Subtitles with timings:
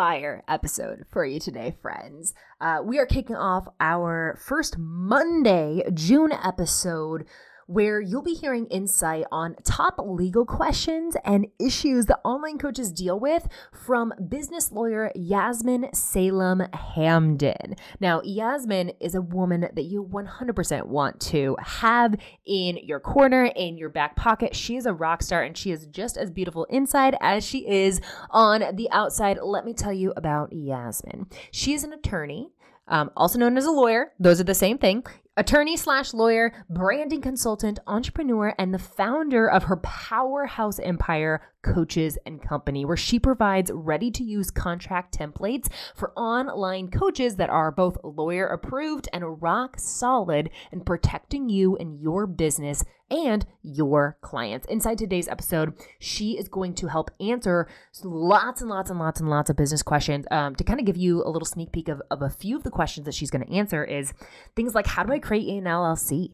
[0.00, 2.32] fire episode for you today, friends.
[2.58, 7.26] Uh, we are kicking off our first Monday, June episode
[7.70, 13.18] where you'll be hearing insight on top legal questions and issues that online coaches deal
[13.18, 17.78] with from business lawyer Yasmine Salem Hamdan.
[18.00, 23.78] Now, Yasmine is a woman that you 100% want to have in your corner, in
[23.78, 24.56] your back pocket.
[24.56, 28.00] She is a rock star and she is just as beautiful inside as she is
[28.30, 29.38] on the outside.
[29.40, 31.26] Let me tell you about Yasmine.
[31.52, 32.50] She is an attorney.
[32.88, 34.10] Um, also known as a lawyer.
[34.18, 35.04] Those are the same thing
[35.36, 42.42] attorney slash lawyer, branding consultant, entrepreneur, and the founder of her powerhouse empire, Coaches and
[42.42, 47.98] Company, where she provides ready to use contract templates for online coaches that are both
[48.02, 54.66] lawyer approved and rock solid in protecting you and your business and your clients.
[54.68, 57.68] Inside today's episode, she is going to help answer
[58.02, 60.26] lots and lots and lots and lots of business questions.
[60.30, 62.62] Um, to kind of give you a little sneak peek of, of a few of
[62.62, 64.12] the questions that she's going to answer is
[64.56, 66.32] things like how do I create an LLC?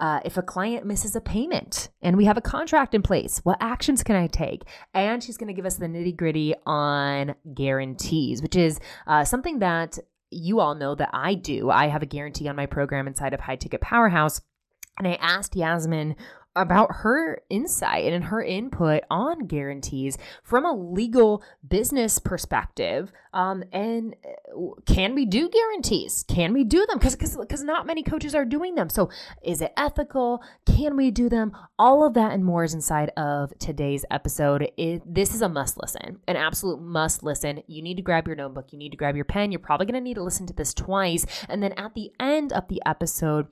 [0.00, 3.56] Uh, if a client misses a payment and we have a contract in place, what
[3.60, 4.62] actions can I take?
[4.92, 9.60] And she's going to give us the nitty gritty on guarantees, which is uh, something
[9.60, 9.98] that
[10.30, 11.70] you all know that I do.
[11.70, 14.40] I have a guarantee on my program inside of High Ticket Powerhouse.
[14.98, 16.16] And I asked Yasmine
[16.56, 23.12] about her insight and her input on guarantees from a legal business perspective.
[23.32, 26.24] Um, and uh, can we do guarantees?
[26.28, 26.98] Can we do them?
[26.98, 28.88] Because because not many coaches are doing them.
[28.88, 29.10] So
[29.42, 30.42] is it ethical?
[30.64, 31.52] Can we do them?
[31.78, 34.70] All of that and more is inside of today's episode.
[34.76, 37.62] It, this is a must listen, an absolute must listen.
[37.66, 38.72] You need to grab your notebook.
[38.72, 39.50] You need to grab your pen.
[39.50, 41.26] You're probably going to need to listen to this twice.
[41.48, 43.48] And then at the end of the episode,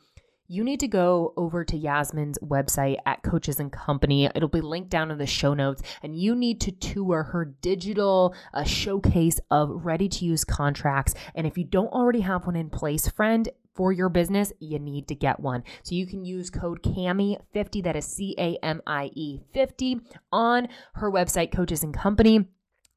[0.52, 4.28] you need to go over to Yasmine's website at Coaches and Company.
[4.34, 8.34] It'll be linked down in the show notes, and you need to tour her digital
[8.52, 11.14] uh, showcase of ready to use contracts.
[11.34, 15.08] And if you don't already have one in place, friend, for your business, you need
[15.08, 15.64] to get one.
[15.84, 20.00] So you can use code CAMIE50, that is C A M I E 50,
[20.30, 22.46] on her website, Coaches and Company.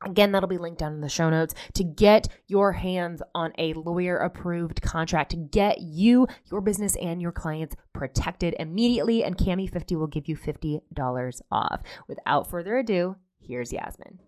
[0.05, 3.73] Again, that'll be linked down in the show notes to get your hands on a
[3.73, 9.23] lawyer approved contract to get you, your business, and your clients protected immediately.
[9.23, 11.81] And Camie 50 will give you $50 off.
[12.07, 14.19] Without further ado, here's Yasmine.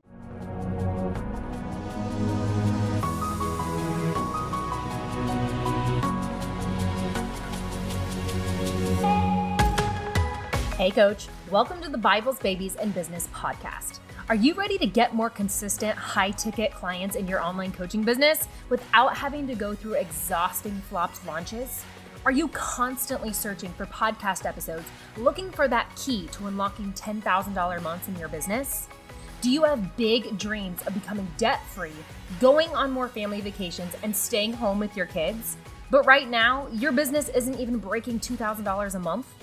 [10.75, 11.27] Hey, coach.
[11.51, 13.99] Welcome to the Bibles, Babies, and Business podcast.
[14.29, 18.49] Are you ready to get more consistent, high ticket clients in your online coaching business
[18.67, 21.85] without having to go through exhausting flopped launches?
[22.25, 24.83] Are you constantly searching for podcast episodes,
[25.15, 28.89] looking for that key to unlocking $10,000 months in your business?
[29.39, 31.93] Do you have big dreams of becoming debt free,
[32.41, 35.55] going on more family vacations, and staying home with your kids?
[35.89, 39.33] But right now, your business isn't even breaking $2,000 a month?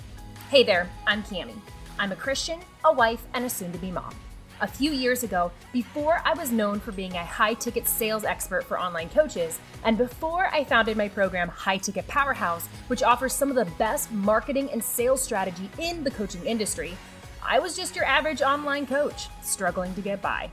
[0.51, 1.59] Hey there, I'm Camie.
[1.97, 4.13] I'm a Christian, a wife, and a soon to be mom.
[4.61, 8.63] A few years ago, before I was known for being a high ticket sales expert
[8.63, 13.49] for online coaches, and before I founded my program High Ticket Powerhouse, which offers some
[13.49, 16.95] of the best marketing and sales strategy in the coaching industry,
[17.43, 20.49] I was just your average online coach, struggling to get by.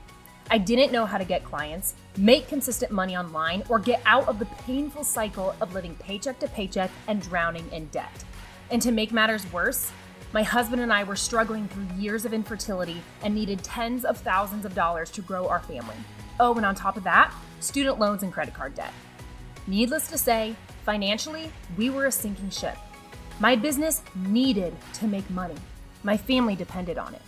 [0.51, 4.37] I didn't know how to get clients, make consistent money online, or get out of
[4.37, 8.25] the painful cycle of living paycheck to paycheck and drowning in debt.
[8.69, 9.93] And to make matters worse,
[10.33, 14.65] my husband and I were struggling through years of infertility and needed tens of thousands
[14.65, 15.95] of dollars to grow our family.
[16.39, 18.91] Oh, and on top of that, student loans and credit card debt.
[19.67, 20.55] Needless to say,
[20.85, 22.75] financially, we were a sinking ship.
[23.39, 25.55] My business needed to make money.
[26.01, 27.21] My family depended on it.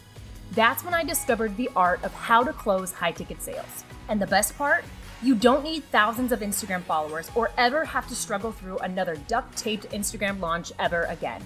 [0.54, 3.86] That's when I discovered the art of how to close high ticket sales.
[4.10, 4.84] And the best part?
[5.22, 9.56] You don't need thousands of Instagram followers or ever have to struggle through another duct
[9.56, 11.46] taped Instagram launch ever again.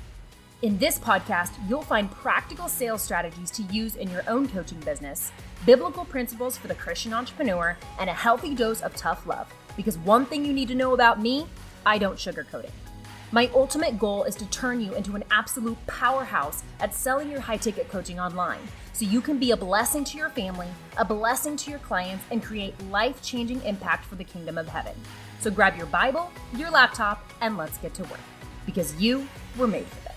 [0.62, 5.32] In this podcast, you'll find practical sales strategies to use in your own coaching business,
[5.66, 9.48] biblical principles for the Christian entrepreneur, and a healthy dose of tough love.
[9.78, 11.48] Because one thing you need to know about me,
[11.86, 12.74] I don't sugarcoat it.
[13.32, 17.56] My ultimate goal is to turn you into an absolute powerhouse at selling your high
[17.56, 18.60] ticket coaching online
[18.92, 20.68] so you can be a blessing to your family,
[20.98, 24.96] a blessing to your clients, and create life changing impact for the kingdom of heaven.
[25.40, 28.20] So grab your Bible, your laptop, and let's get to work
[28.66, 29.26] because you
[29.58, 30.09] were made for this.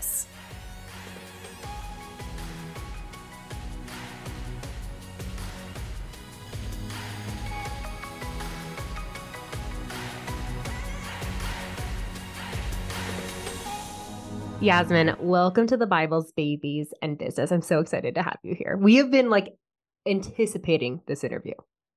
[14.63, 17.51] Yasmine, welcome to the Bibles, Babies, and Business.
[17.51, 18.77] I'm so excited to have you here.
[18.79, 19.49] We have been like
[20.07, 21.55] anticipating this interview.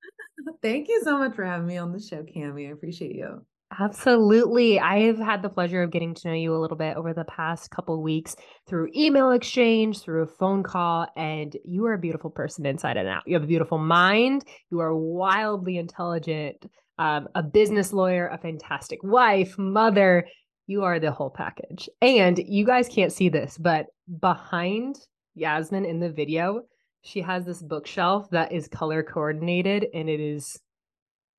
[0.62, 2.66] Thank you so much for having me on the show, Camie.
[2.68, 3.46] I appreciate you.
[3.78, 4.80] Absolutely.
[4.80, 7.24] I have had the pleasure of getting to know you a little bit over the
[7.26, 8.34] past couple weeks
[8.66, 13.08] through email exchange, through a phone call, and you are a beautiful person inside and
[13.08, 13.22] out.
[13.26, 14.44] You have a beautiful mind.
[14.72, 16.66] You are wildly intelligent,
[16.98, 20.26] um, a business lawyer, a fantastic wife, mother.
[20.66, 21.88] You are the whole package.
[22.02, 23.86] And you guys can't see this, but
[24.20, 24.98] behind
[25.34, 26.62] Yasmine in the video,
[27.02, 30.58] she has this bookshelf that is color coordinated and it is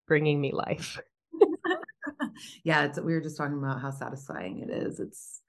[0.07, 0.99] bringing me life.
[2.63, 4.99] yeah, it's we were just talking about how satisfying it is.
[4.99, 5.41] It's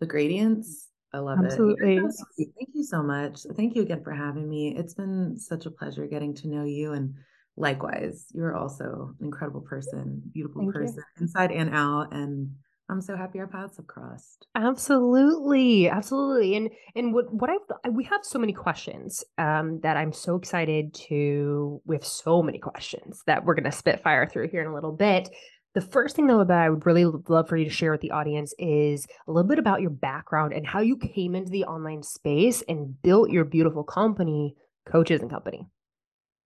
[0.00, 0.88] the gradients.
[1.12, 1.96] I love Absolutely.
[1.96, 2.04] it.
[2.04, 2.52] Absolutely.
[2.56, 3.40] Thank you so much.
[3.56, 4.76] Thank you again for having me.
[4.76, 7.14] It's been such a pleasure getting to know you and
[7.56, 11.22] likewise, you're also an incredible person, beautiful Thank person, you.
[11.22, 12.12] inside and out.
[12.12, 12.50] And
[12.90, 14.46] I'm so happy our paths have crossed.
[14.54, 16.54] Absolutely, absolutely.
[16.56, 20.92] And and what what I've we have so many questions um, that I'm so excited
[21.08, 21.80] to.
[21.86, 24.92] We have so many questions that we're going to spitfire through here in a little
[24.92, 25.30] bit.
[25.74, 28.12] The first thing, though, that I would really love for you to share with the
[28.12, 32.04] audience is a little bit about your background and how you came into the online
[32.04, 34.54] space and built your beautiful company,
[34.86, 35.66] Coaches and Company.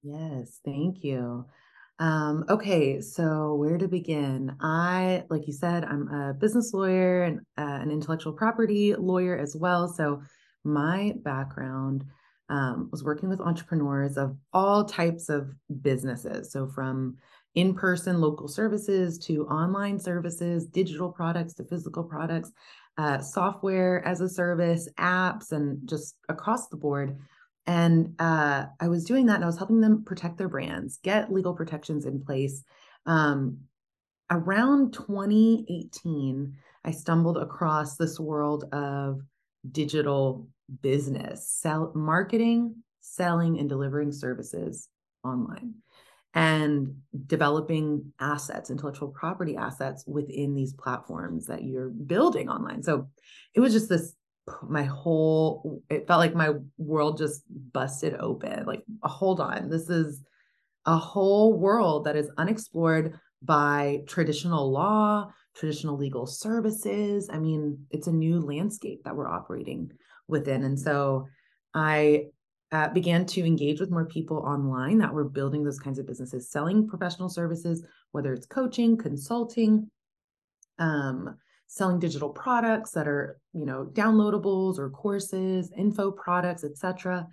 [0.02, 1.44] Yes, thank you.
[2.00, 4.54] Um, okay, so where to begin?
[4.60, 9.56] I, like you said, I'm a business lawyer and uh, an intellectual property lawyer as
[9.56, 9.88] well.
[9.88, 10.22] So
[10.64, 12.04] my background
[12.48, 15.52] um, was working with entrepreneurs of all types of
[15.82, 16.52] businesses.
[16.52, 17.16] So from
[17.54, 22.52] in person local services to online services, digital products to physical products,
[22.96, 27.18] uh, software as a service, apps, and just across the board.
[27.68, 31.30] And uh, I was doing that and I was helping them protect their brands, get
[31.30, 32.64] legal protections in place.
[33.04, 33.58] Um,
[34.30, 36.54] around 2018,
[36.86, 39.20] I stumbled across this world of
[39.70, 40.48] digital
[40.80, 44.88] business, sell, marketing, selling, and delivering services
[45.22, 45.74] online
[46.32, 46.94] and
[47.26, 52.82] developing assets, intellectual property assets within these platforms that you're building online.
[52.82, 53.08] So
[53.54, 54.14] it was just this
[54.62, 57.42] my whole it felt like my world just
[57.72, 60.22] busted open like hold on this is
[60.86, 67.28] a whole world that is unexplored by traditional law traditional legal services.
[67.32, 69.90] I mean it's a new landscape that we're operating
[70.28, 70.64] within.
[70.64, 71.26] And so
[71.74, 72.26] i
[72.70, 76.50] uh, began to engage with more people online that were building those kinds of businesses,
[76.50, 79.90] selling professional services, whether it's coaching, consulting,
[80.78, 81.34] um,
[81.68, 87.26] selling digital products that are, you know, downloadables or courses, info products, etc.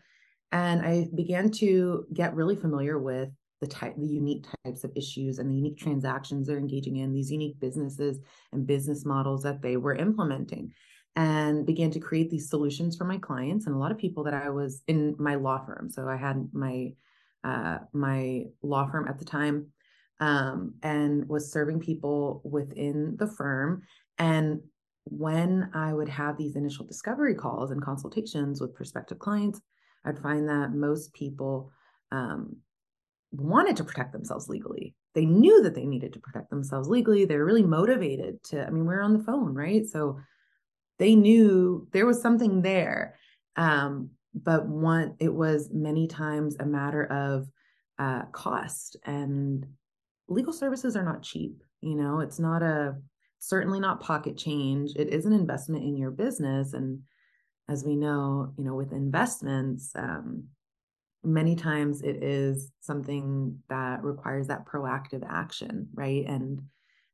[0.52, 3.30] And I began to get really familiar with
[3.62, 7.32] the type, the unique types of issues and the unique transactions they're engaging in, these
[7.32, 8.20] unique businesses
[8.52, 10.72] and business models that they were implementing
[11.16, 14.34] and began to create these solutions for my clients and a lot of people that
[14.34, 15.90] I was in my law firm.
[15.90, 16.92] So I had my
[17.46, 19.68] uh, my law firm at the time
[20.20, 23.84] um, and was serving people within the firm.
[24.18, 24.62] And
[25.06, 29.62] when I would have these initial discovery calls and consultations with prospective clients,
[30.04, 31.72] I'd find that most people
[32.12, 32.58] um,
[33.32, 34.96] wanted to protect themselves legally.
[35.14, 37.26] They knew that they needed to protect themselves legally.
[37.26, 39.86] They're really motivated to, I mean, we're on the phone, right?
[39.86, 40.20] So
[41.00, 43.16] they knew there was something there.
[43.56, 47.48] Um, but one, it was many times a matter of
[47.98, 49.66] uh, cost and
[50.28, 51.64] legal services are not cheap.
[51.82, 52.95] You know, it's not a,
[53.39, 54.92] certainly not pocket change.
[54.95, 56.73] It is an investment in your business.
[56.73, 57.01] And
[57.69, 60.45] as we know, you know, with investments, um,
[61.23, 66.25] many times it is something that requires that proactive action, right?
[66.27, 66.61] And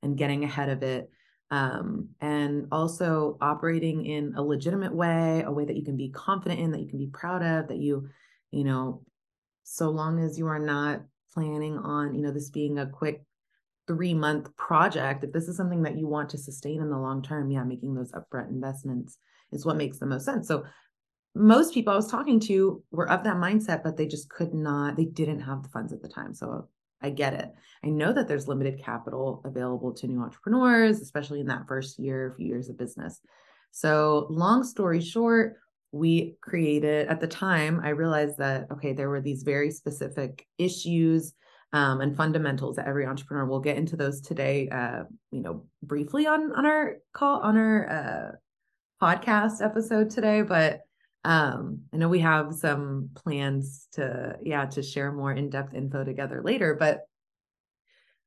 [0.04, 1.12] and getting ahead of it
[1.52, 6.62] um, and also operating in a legitimate way, a way that you can be confident
[6.62, 8.08] in, that you can be proud of, that you,
[8.52, 9.04] you know,
[9.64, 11.02] so long as you are not
[11.34, 13.24] planning on, you know, this being a quick
[13.92, 17.22] three month project, if this is something that you want to sustain in the long
[17.22, 19.18] term, yeah, making those upfront investments
[19.52, 20.48] is what makes the most sense.
[20.48, 20.64] So
[21.36, 24.96] most people I was talking to were of that mindset, but they just could not,
[24.96, 26.34] they didn't have the funds at the time.
[26.34, 26.70] So
[27.02, 27.52] I get it.
[27.84, 32.34] I know that there's limited capital available to new entrepreneurs, especially in that first year,
[32.38, 33.20] few years of business.
[33.72, 35.58] So, long story short,
[35.92, 41.34] we created at the time, I realized that, okay, there were these very specific issues
[41.74, 46.28] um, and fundamentals that every entrepreneur will get into those today, uh, you know, briefly
[46.28, 50.42] on, on our call, on our uh, podcast episode today.
[50.42, 50.82] But
[51.24, 56.42] um i know we have some plans to yeah to share more in-depth info together
[56.44, 57.02] later but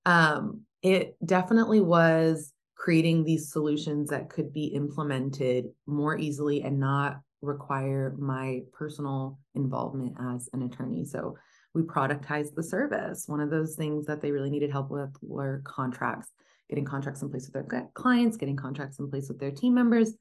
[0.07, 7.21] um it definitely was creating these solutions that could be implemented more easily and not
[7.41, 11.37] require my personal involvement as an attorney so
[11.75, 13.25] we productized the service.
[13.27, 16.31] One of those things that they really needed help with were contracts,
[16.69, 20.13] getting contracts in place with their clients, getting contracts in place with their team members,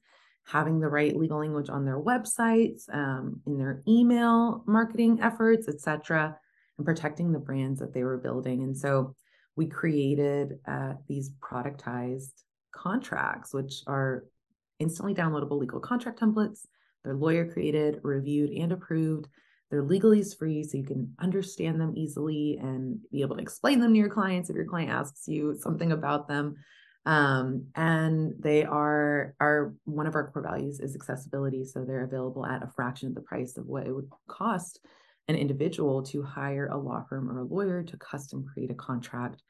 [0.46, 6.36] having the right legal language on their websites, um, in their email marketing efforts, etc.,
[6.76, 8.64] and protecting the brands that they were building.
[8.64, 9.14] And so
[9.54, 12.32] we created uh, these productized
[12.72, 14.24] contracts, which are
[14.80, 16.66] instantly downloadable legal contract templates.
[17.04, 19.28] They're lawyer created, reviewed, and approved.
[19.70, 23.92] They're legalese free, so you can understand them easily and be able to explain them
[23.92, 26.56] to your clients if your client asks you something about them.
[27.06, 31.64] Um, and they are are one of our core values is accessibility.
[31.64, 34.80] So they're available at a fraction of the price of what it would cost
[35.28, 39.42] an individual to hire a law firm or a lawyer to custom create a contract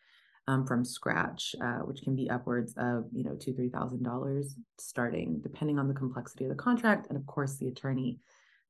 [0.47, 4.57] um, from scratch, uh, which can be upwards of you know two three thousand dollars
[4.79, 8.19] starting, depending on the complexity of the contract and of course the attorney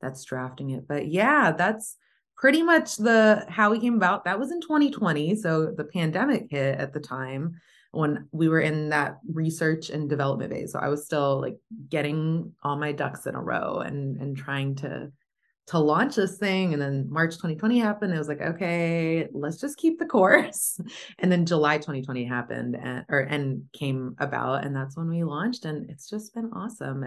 [0.05, 0.87] that's drafting it.
[0.87, 1.97] But yeah, that's
[2.37, 4.25] pretty much the how we came about.
[4.25, 7.61] That was in 2020, so the pandemic hit at the time
[7.93, 10.73] when we were in that research and development phase.
[10.73, 11.57] So I was still like
[11.89, 15.11] getting all my ducks in a row and and trying to
[15.67, 16.75] to launch this thing.
[16.75, 18.13] And then March 2020 happened.
[18.13, 20.79] It was like, okay, let's just keep the course.
[21.19, 24.65] And then July 2020 happened and or and came about.
[24.65, 25.65] And that's when we launched.
[25.65, 27.03] And it's just been awesome.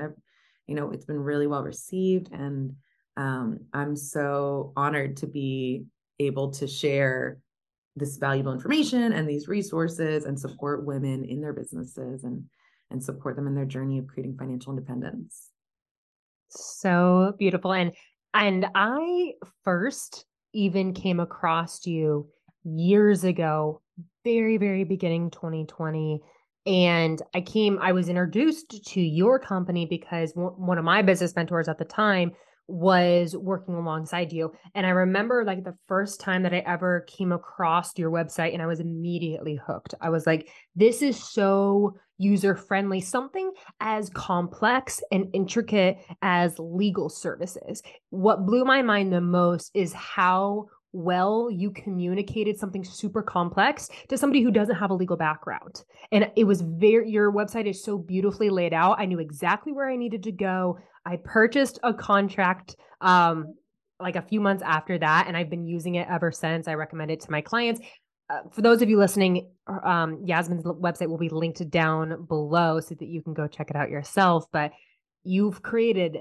[0.65, 2.31] you know, it's been really well received.
[2.31, 2.75] And
[3.17, 5.85] um, I'm so honored to be
[6.19, 7.39] able to share
[7.95, 12.43] this valuable information and these resources and support women in their businesses and
[12.89, 15.49] and support them in their journey of creating financial independence
[16.49, 17.91] so beautiful and
[18.33, 19.33] and I
[19.63, 22.29] first even came across you
[22.63, 23.81] years ago,
[24.23, 26.21] very, very beginning 2020.
[26.65, 31.69] And I came, I was introduced to your company because one of my business mentors
[31.69, 32.33] at the time
[32.67, 34.53] was working alongside you.
[34.75, 38.61] And I remember like the first time that I ever came across your website and
[38.61, 39.93] I was immediately hooked.
[40.01, 47.09] I was like, this is so user friendly, something as complex and intricate as legal
[47.09, 47.81] services.
[48.09, 54.17] What blew my mind the most is how well you communicated something super complex to
[54.17, 55.83] somebody who doesn't have a legal background.
[56.11, 58.99] And it was very, your website is so beautifully laid out.
[58.99, 60.79] I knew exactly where I needed to go.
[61.05, 63.55] I purchased a contract um,
[63.99, 66.67] like a few months after that, and I've been using it ever since.
[66.67, 67.81] I recommend it to my clients.
[68.29, 72.93] Uh, for those of you listening, um, Yasmine's website will be linked down below so
[72.95, 74.45] that you can go check it out yourself.
[74.51, 74.71] But
[75.23, 76.19] you've created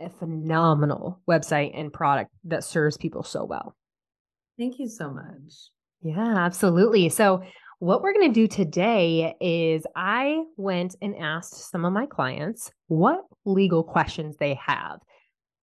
[0.00, 3.76] a phenomenal website and product that serves people so well.
[4.58, 5.70] Thank you so much.
[6.02, 7.08] Yeah, absolutely.
[7.08, 7.42] So,
[7.78, 12.70] what we're going to do today is I went and asked some of my clients
[12.86, 15.00] what legal questions they have.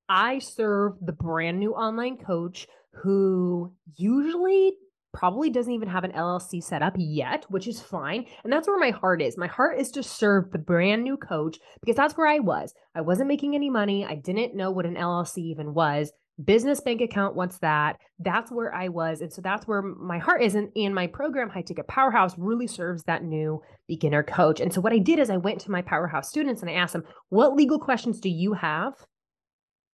[0.09, 4.73] I serve the brand new online coach who usually
[5.13, 8.25] probably doesn't even have an LLC set up yet, which is fine.
[8.43, 9.37] And that's where my heart is.
[9.37, 12.73] My heart is to serve the brand new coach because that's where I was.
[12.95, 14.05] I wasn't making any money.
[14.05, 16.11] I didn't know what an LLC even was.
[16.43, 17.99] Business bank account, what's that?
[18.19, 19.21] That's where I was.
[19.21, 20.55] And so that's where my heart is.
[20.55, 24.59] And, and my program, High Ticket Powerhouse, really serves that new beginner coach.
[24.61, 26.93] And so what I did is I went to my Powerhouse students and I asked
[26.93, 28.93] them, what legal questions do you have?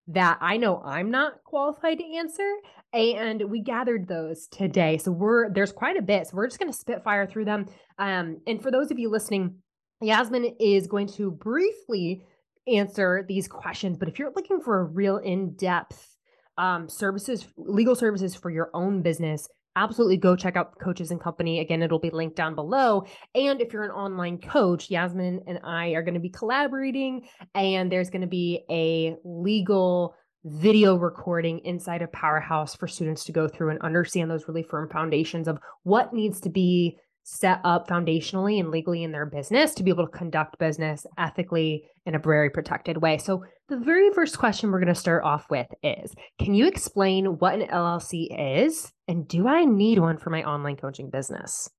[0.08, 2.50] that I know I'm not qualified to answer.
[2.92, 4.98] And we gathered those today.
[4.98, 6.28] So we're there's quite a bit.
[6.28, 7.66] So we're just gonna spitfire through them.
[7.98, 9.56] Um, and for those of you listening,
[10.02, 12.26] Yasmine is going to briefly
[12.68, 13.98] answer these questions.
[13.98, 16.13] But if you're looking for a real in-depth
[16.58, 21.60] um, services, legal services for your own business, absolutely go check out Coaches and Company.
[21.60, 23.06] Again, it'll be linked down below.
[23.34, 27.92] And if you're an online coach, Yasmine and I are going to be collaborating, and
[27.92, 33.48] there's going to be a legal video recording inside of Powerhouse for students to go
[33.48, 38.60] through and understand those really firm foundations of what needs to be set up foundationally
[38.60, 42.50] and legally in their business to be able to conduct business ethically in a very
[42.50, 43.18] protected way.
[43.18, 47.38] So, the very first question we're going to start off with is Can you explain
[47.40, 51.70] what an LLC is and do I need one for my online coaching business?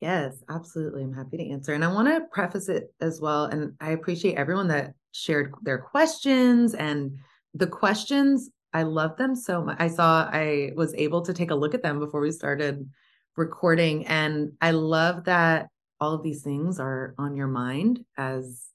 [0.00, 1.04] Yes, absolutely.
[1.04, 1.74] I'm happy to answer.
[1.74, 3.44] And I want to preface it as well.
[3.44, 7.12] And I appreciate everyone that shared their questions and
[7.54, 8.50] the questions.
[8.72, 9.76] I love them so much.
[9.78, 12.88] I saw I was able to take a look at them before we started
[13.36, 14.06] recording.
[14.06, 15.68] And I love that
[16.00, 18.66] all of these things are on your mind as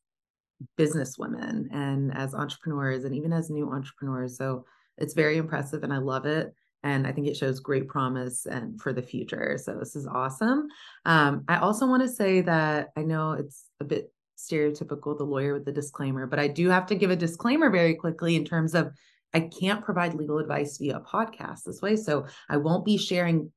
[0.76, 4.38] business women and as entrepreneurs and even as new entrepreneurs.
[4.38, 4.66] So
[4.98, 6.54] it's very impressive and I love it.
[6.84, 9.58] And I think it shows great promise and for the future.
[9.62, 10.68] So this is awesome.
[11.06, 15.54] Um, I also want to say that I know it's a bit stereotypical, the lawyer
[15.54, 18.76] with the disclaimer, but I do have to give a disclaimer very quickly in terms
[18.76, 18.94] of
[19.34, 21.96] I can't provide legal advice via podcast this way.
[21.96, 23.52] So I won't be sharing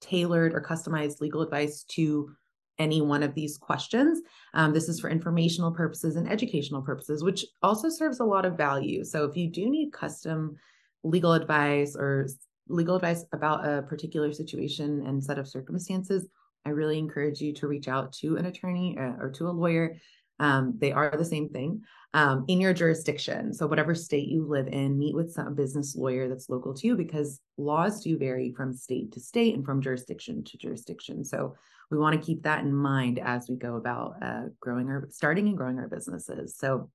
[0.00, 2.30] tailored or customized legal advice to
[2.78, 4.22] any one of these questions.
[4.54, 8.56] Um, this is for informational purposes and educational purposes, which also serves a lot of
[8.56, 9.04] value.
[9.04, 10.56] So if you do need custom
[11.04, 12.26] legal advice or
[12.68, 16.26] legal advice about a particular situation and set of circumstances,
[16.64, 19.96] I really encourage you to reach out to an attorney uh, or to a lawyer.
[20.40, 21.82] Um, they are the same thing
[22.14, 23.52] um, in your jurisdiction.
[23.52, 26.96] So, whatever state you live in, meet with some business lawyer that's local to you
[26.96, 31.24] because laws do vary from state to state and from jurisdiction to jurisdiction.
[31.24, 31.54] So,
[31.90, 35.46] we want to keep that in mind as we go about uh, growing our, starting
[35.46, 36.56] and growing our businesses.
[36.56, 36.90] So,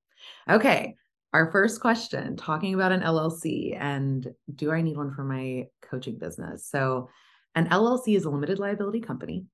[0.49, 0.95] okay,
[1.31, 6.17] our first question talking about an LLC and do I need one for my coaching
[6.17, 6.67] business?
[6.67, 7.09] So,
[7.53, 9.45] an LLC is a limited liability company.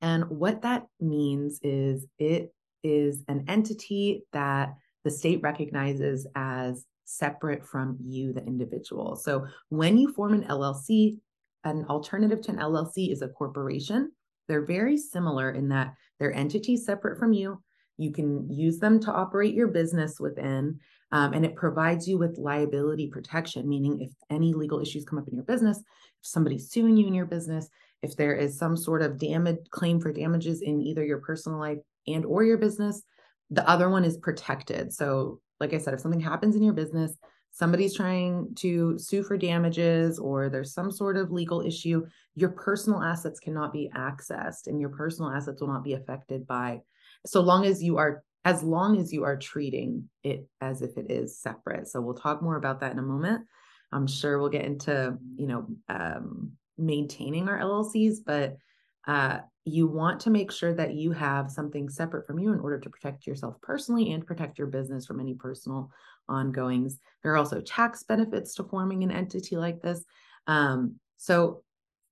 [0.00, 2.52] And what that means is it
[2.86, 4.74] is an entity that
[5.04, 9.16] the state recognizes as separate from you, the individual.
[9.16, 11.18] So when you form an LLC,
[11.64, 14.12] an alternative to an LLC is a corporation.
[14.48, 17.60] They're very similar in that they're entities separate from you.
[17.98, 20.78] You can use them to operate your business within,
[21.12, 25.28] um, and it provides you with liability protection, meaning if any legal issues come up
[25.28, 25.84] in your business, if
[26.22, 27.68] somebody's suing you in your business,
[28.02, 31.78] if there is some sort of damage claim for damages in either your personal life
[32.06, 33.02] and or your business
[33.50, 34.92] the other one is protected.
[34.92, 37.16] So like i said if something happens in your business
[37.52, 43.02] somebody's trying to sue for damages or there's some sort of legal issue your personal
[43.02, 46.78] assets cannot be accessed and your personal assets will not be affected by
[47.24, 51.10] so long as you are as long as you are treating it as if it
[51.10, 51.88] is separate.
[51.88, 53.44] So we'll talk more about that in a moment.
[53.90, 58.58] I'm sure we'll get into you know um, maintaining our llcs but
[59.06, 62.78] uh, you want to make sure that you have something separate from you in order
[62.78, 65.90] to protect yourself personally and protect your business from any personal
[66.28, 66.98] ongoings.
[67.22, 70.04] There are also tax benefits to forming an entity like this.
[70.46, 71.62] Um, so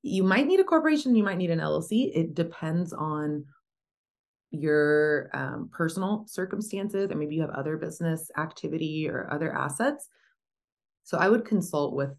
[0.02, 2.10] you might need a corporation, you might need an LLC.
[2.14, 3.44] It depends on
[4.50, 10.08] your um, personal circumstances, and maybe you have other business activity or other assets.
[11.04, 12.10] So I would consult with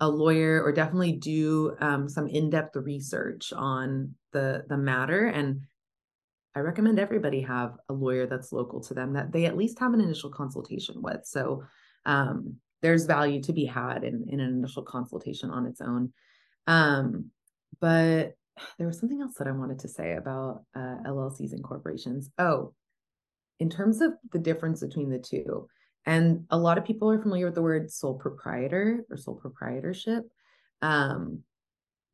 [0.00, 5.62] a lawyer or definitely do um, some in-depth research on the the matter and
[6.54, 9.94] i recommend everybody have a lawyer that's local to them that they at least have
[9.94, 11.24] an initial consultation with.
[11.24, 11.64] So
[12.04, 16.12] um, there's value to be had in, in an initial consultation on its own.
[16.66, 17.30] Um,
[17.80, 18.34] but
[18.78, 22.30] there was something else that i wanted to say about uh, llcs and corporations.
[22.38, 22.72] Oh
[23.58, 25.68] in terms of the difference between the two
[26.06, 30.24] and a lot of people are familiar with the word sole proprietor or sole proprietorship.
[30.80, 31.42] Um,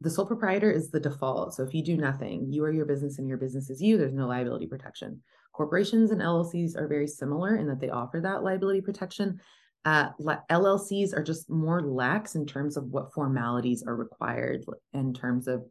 [0.01, 1.55] the sole proprietor is the default.
[1.55, 4.15] So if you do nothing, you are your business and your business is you, there's
[4.15, 5.23] no liability protection.
[5.53, 9.39] Corporations and LLCs are very similar in that they offer that liability protection.
[9.85, 10.09] Uh,
[10.51, 15.65] LLCs are just more lax in terms of what formalities are required in terms of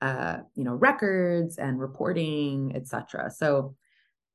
[0.00, 3.30] uh, you know records and reporting, etc.
[3.30, 3.74] So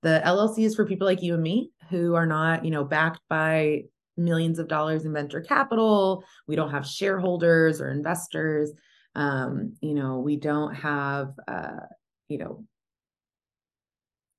[0.04, 3.22] the LLC is for people like you and me who are not, you know, backed
[3.30, 3.84] by
[4.18, 6.24] millions of dollars in venture capital.
[6.48, 8.72] We don't have shareholders or investors.
[9.16, 11.88] Um, you know, we don't have, uh,
[12.28, 12.66] you know,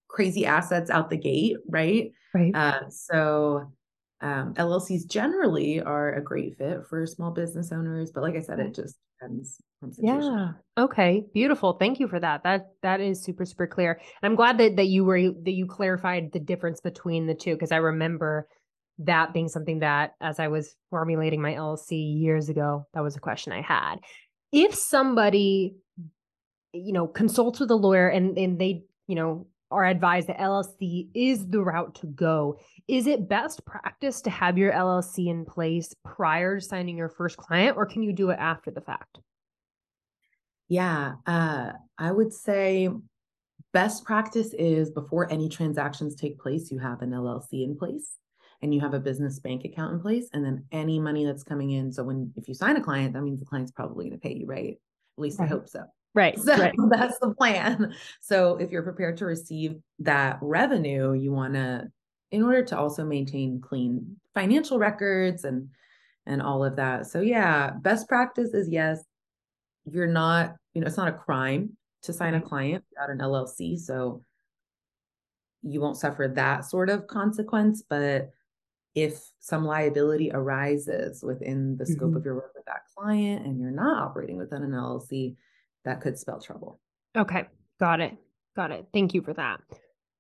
[0.09, 2.13] crazy assets out the gate, right?
[2.33, 2.55] Right.
[2.55, 3.73] Uh, so
[4.21, 8.61] um, LLCs generally are a great fit for small business owners, but like I said,
[8.61, 9.61] it just depends
[9.99, 10.53] yeah.
[10.79, 11.25] Okay.
[11.33, 11.75] Beautiful.
[11.75, 12.43] Thank you for that.
[12.45, 13.93] That that is super super clear.
[13.93, 17.55] And I'm glad that that you were that you clarified the difference between the two
[17.55, 18.49] because I remember
[18.99, 23.21] that being something that as I was formulating my LLC years ago, that was a
[23.21, 23.97] question I had.
[24.53, 25.77] If somebody
[26.73, 31.09] you know consults with a lawyer and and they, you know, are advised that LLC
[31.15, 32.59] is the route to go,
[32.89, 37.37] is it best practice to have your LLC in place prior to signing your first
[37.37, 39.19] client or can you do it after the fact?
[40.69, 42.89] Yeah, uh, I would say
[43.73, 48.17] best practice is before any transactions take place, you have an LLC in place
[48.63, 50.29] and you have a business bank account in place.
[50.33, 51.93] And then any money that's coming in.
[51.93, 54.35] So when if you sign a client, that means the client's probably going to pay
[54.35, 54.79] you, right?
[55.19, 55.47] At least right.
[55.47, 55.85] I hope so.
[56.15, 56.39] Right.
[56.39, 56.75] So right.
[56.91, 57.95] that's the plan.
[58.21, 61.91] So if you're prepared to receive that revenue, you want to,
[62.31, 65.69] in order to also maintain clean financial records and
[66.27, 67.07] and all of that.
[67.07, 69.05] So yeah, best practice is yes,
[69.91, 73.79] you're not, you know, it's not a crime to sign a client without an LLC.
[73.79, 74.23] So
[75.63, 77.83] you won't suffer that sort of consequence.
[77.89, 78.31] But
[78.95, 82.17] if some liability arises within the scope mm-hmm.
[82.17, 85.37] of your work with that client and you're not operating within an LLC,
[85.85, 86.81] that could spell trouble.
[87.17, 87.45] Okay.
[87.81, 88.17] Got it.
[88.57, 88.87] Got it.
[88.93, 89.61] Thank you for that.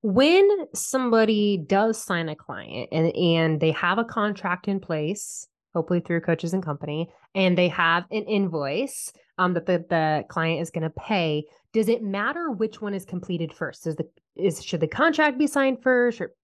[0.04, 6.00] when somebody does sign a client and, and they have a contract in place, hopefully
[6.00, 10.70] through coaches and company, and they have an invoice um, that the, the client is
[10.70, 13.84] going to pay, does it matter which one is completed first?
[13.84, 16.34] Does the is should the contract be signed first or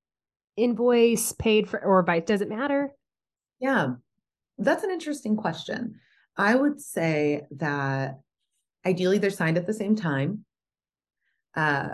[0.56, 2.90] invoice paid for or by does it matter?
[3.60, 3.96] Yeah.
[4.56, 6.00] That's an interesting question.
[6.34, 8.20] I would say that
[8.84, 10.44] ideally they're signed at the same time.
[11.54, 11.88] Uh,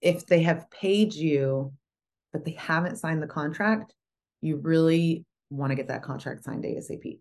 [0.00, 1.72] if they have paid you,
[2.32, 3.94] but they haven't signed the contract,
[4.40, 7.18] you really want to get that contract signed ASAP.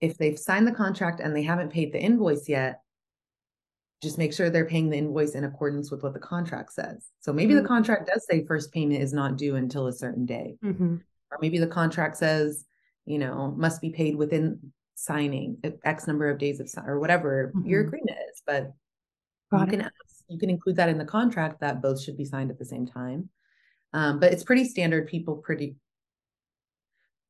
[0.00, 2.80] If they've signed the contract and they haven't paid the invoice yet,
[4.02, 7.10] just make sure they're paying the invoice in accordance with what the contract says.
[7.20, 7.62] So maybe mm-hmm.
[7.62, 10.56] the contract does say first payment is not due until a certain day.
[10.64, 10.96] Mm-hmm.
[11.30, 12.64] Or maybe the contract says,
[13.04, 17.66] you know, must be paid within signing X number of days of or whatever mm-hmm.
[17.66, 18.42] your agreement is.
[18.46, 18.72] But
[19.50, 19.70] Got you it.
[19.70, 22.58] can ask, you can include that in the contract that both should be signed at
[22.58, 23.30] the same time.
[23.94, 25.08] Um, but it's pretty standard.
[25.08, 25.76] People pretty,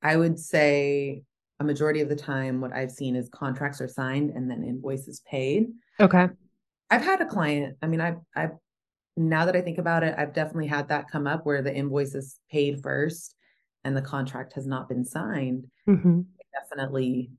[0.02, 1.22] I would say,
[1.60, 5.20] a majority of the time, what I've seen is contracts are signed and then invoices
[5.20, 5.68] paid.
[6.00, 6.28] Okay.
[6.90, 7.76] I've had a client.
[7.82, 8.52] I mean, I've I've
[9.16, 12.14] now that I think about it, I've definitely had that come up where the invoice
[12.14, 13.34] is paid first
[13.84, 15.66] and the contract has not been signed.
[15.88, 16.22] Mm-hmm.
[16.52, 17.30] definitely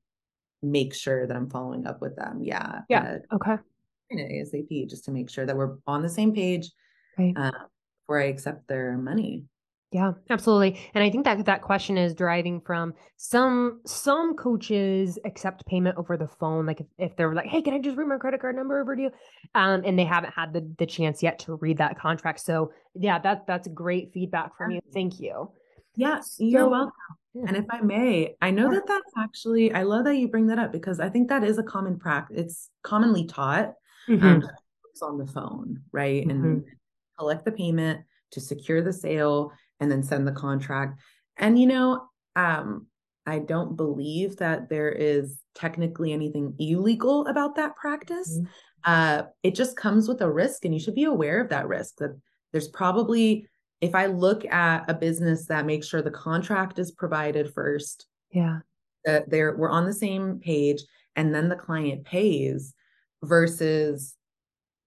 [0.61, 2.41] make sure that I'm following up with them.
[2.43, 2.81] Yeah.
[2.89, 3.17] Yeah.
[3.31, 3.57] Uh, okay.
[4.13, 6.69] ASAP just to make sure that we're on the same page
[7.17, 7.33] right.
[7.35, 7.51] uh,
[8.03, 9.45] before I accept their money.
[9.91, 10.79] Yeah, absolutely.
[10.93, 16.15] And I think that that question is deriving from some some coaches accept payment over
[16.15, 16.65] the phone.
[16.65, 18.95] Like if, if they're like, hey, can I just read my credit card number over
[18.95, 19.11] to you?
[19.53, 22.39] Um, and they haven't had the, the chance yet to read that contract.
[22.39, 24.79] So yeah, that that's great feedback from you.
[24.93, 25.51] Thank you.
[25.95, 26.93] Yes, you're so, welcome.
[27.33, 27.43] Yeah.
[27.47, 30.59] And if I may, I know that that's actually, I love that you bring that
[30.59, 32.37] up because I think that is a common practice.
[32.37, 33.73] It's commonly taught
[34.09, 34.25] mm-hmm.
[34.25, 34.49] um,
[35.01, 36.27] on the phone, right?
[36.27, 36.43] Mm-hmm.
[36.45, 36.63] And
[37.17, 38.01] collect the payment
[38.31, 40.99] to secure the sale and then send the contract.
[41.37, 42.03] And, you know,
[42.35, 42.87] um,
[43.25, 48.37] I don't believe that there is technically anything illegal about that practice.
[48.37, 48.45] Mm-hmm.
[48.83, 51.97] Uh, it just comes with a risk, and you should be aware of that risk.
[51.97, 52.19] That
[52.51, 53.47] there's probably,
[53.81, 58.59] if I look at a business that makes sure the contract is provided first, yeah,
[59.05, 60.81] that they're we're on the same page,
[61.15, 62.73] and then the client pays,
[63.23, 64.15] versus,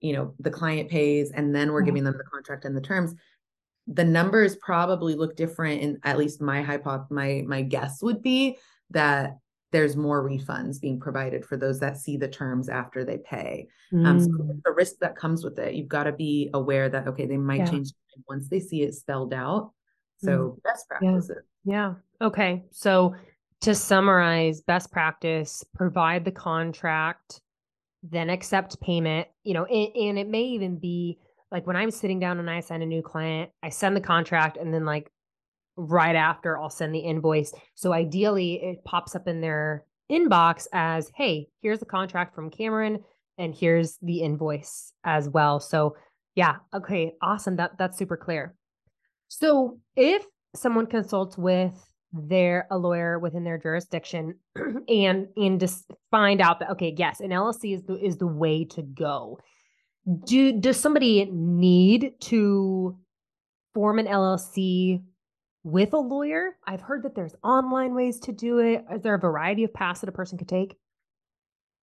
[0.00, 1.87] you know, the client pays and then we're mm-hmm.
[1.87, 3.14] giving them the contract and the terms
[3.87, 8.57] the numbers probably look different and at least my hypothesis my my guess would be
[8.90, 9.37] that
[9.74, 14.06] there's more refunds being provided for those that see the terms after they pay mm.
[14.06, 14.62] um, so mm.
[14.64, 17.58] the risk that comes with it you've got to be aware that okay they might
[17.58, 17.70] yeah.
[17.70, 17.90] change
[18.28, 19.72] once they see it spelled out
[20.18, 20.62] so mm.
[20.62, 21.92] best practices yeah.
[22.20, 23.16] yeah okay so
[23.60, 27.40] to summarize best practice provide the contract
[28.04, 31.18] then accept payment you know and, and it may even be
[31.50, 34.56] like when I'm sitting down and I sign a new client, I send the contract
[34.56, 35.08] and then like
[35.76, 37.52] right after I'll send the invoice.
[37.74, 43.02] So ideally it pops up in their inbox as, hey, here's the contract from Cameron
[43.38, 45.60] and here's the invoice as well.
[45.60, 45.96] So
[46.34, 47.56] yeah, okay, awesome.
[47.56, 48.54] That that's super clear.
[49.28, 51.72] So if someone consults with
[52.12, 54.37] their a lawyer within their jurisdiction
[54.88, 58.64] and and just find out that okay, yes, an LLC is the is the way
[58.64, 59.38] to go
[60.24, 62.96] do does somebody need to
[63.72, 65.02] form an LLC
[65.64, 66.57] with a lawyer?
[66.66, 68.85] I've heard that there's online ways to do it.
[68.94, 70.77] Is there a variety of paths that a person could take?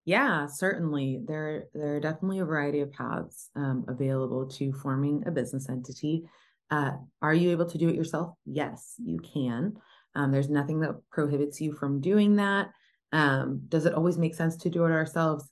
[0.05, 1.21] Yeah, certainly.
[1.27, 6.25] There, there are definitely a variety of paths um, available to forming a business entity.
[6.71, 8.35] Uh, are you able to do it yourself?
[8.47, 9.75] Yes, you can.
[10.15, 12.71] Um, there's nothing that prohibits you from doing that.
[13.13, 15.49] Um, does it always make sense to do it ourselves?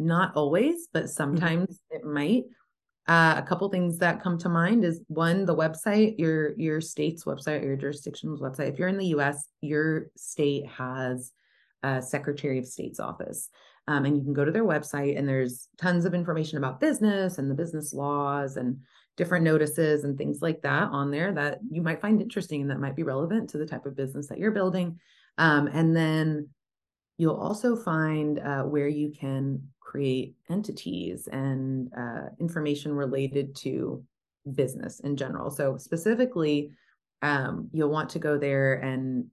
[0.00, 1.10] not always, but mm-hmm.
[1.10, 1.96] sometimes mm-hmm.
[1.96, 2.44] it might.
[3.08, 7.24] Uh, a couple things that come to mind is one, the website, your your state's
[7.24, 8.68] website, your jurisdiction's website.
[8.68, 11.32] If you're in the U.S., your state has
[11.82, 13.48] a Secretary of State's office,
[13.88, 17.38] um, and you can go to their website, and there's tons of information about business
[17.38, 18.78] and the business laws and
[19.16, 22.80] different notices and things like that on there that you might find interesting and that
[22.80, 24.98] might be relevant to the type of business that you're building.
[25.36, 26.48] Um, and then
[27.18, 34.04] you'll also find uh, where you can create entities and uh, information related to
[34.54, 35.50] business in general.
[35.50, 36.70] So, specifically,
[37.22, 39.26] um, you'll want to go there and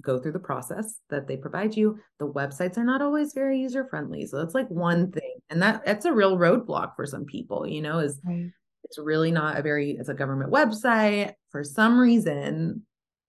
[0.00, 1.98] go through the process that they provide you.
[2.20, 4.24] The websites are not always very user friendly.
[4.26, 5.34] So, that's like one thing.
[5.50, 8.52] And that that's a real roadblock for some people, you know, is right.
[8.84, 12.82] it's really not a very, it's a government website for some reason,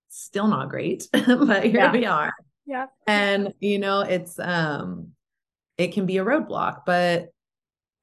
[0.09, 1.91] still not great, but here yeah.
[1.91, 2.31] we are.
[2.67, 2.85] Yeah.
[3.07, 5.14] And, you know, it's, um,
[5.77, 6.81] it can be a roadblock.
[6.85, 7.29] But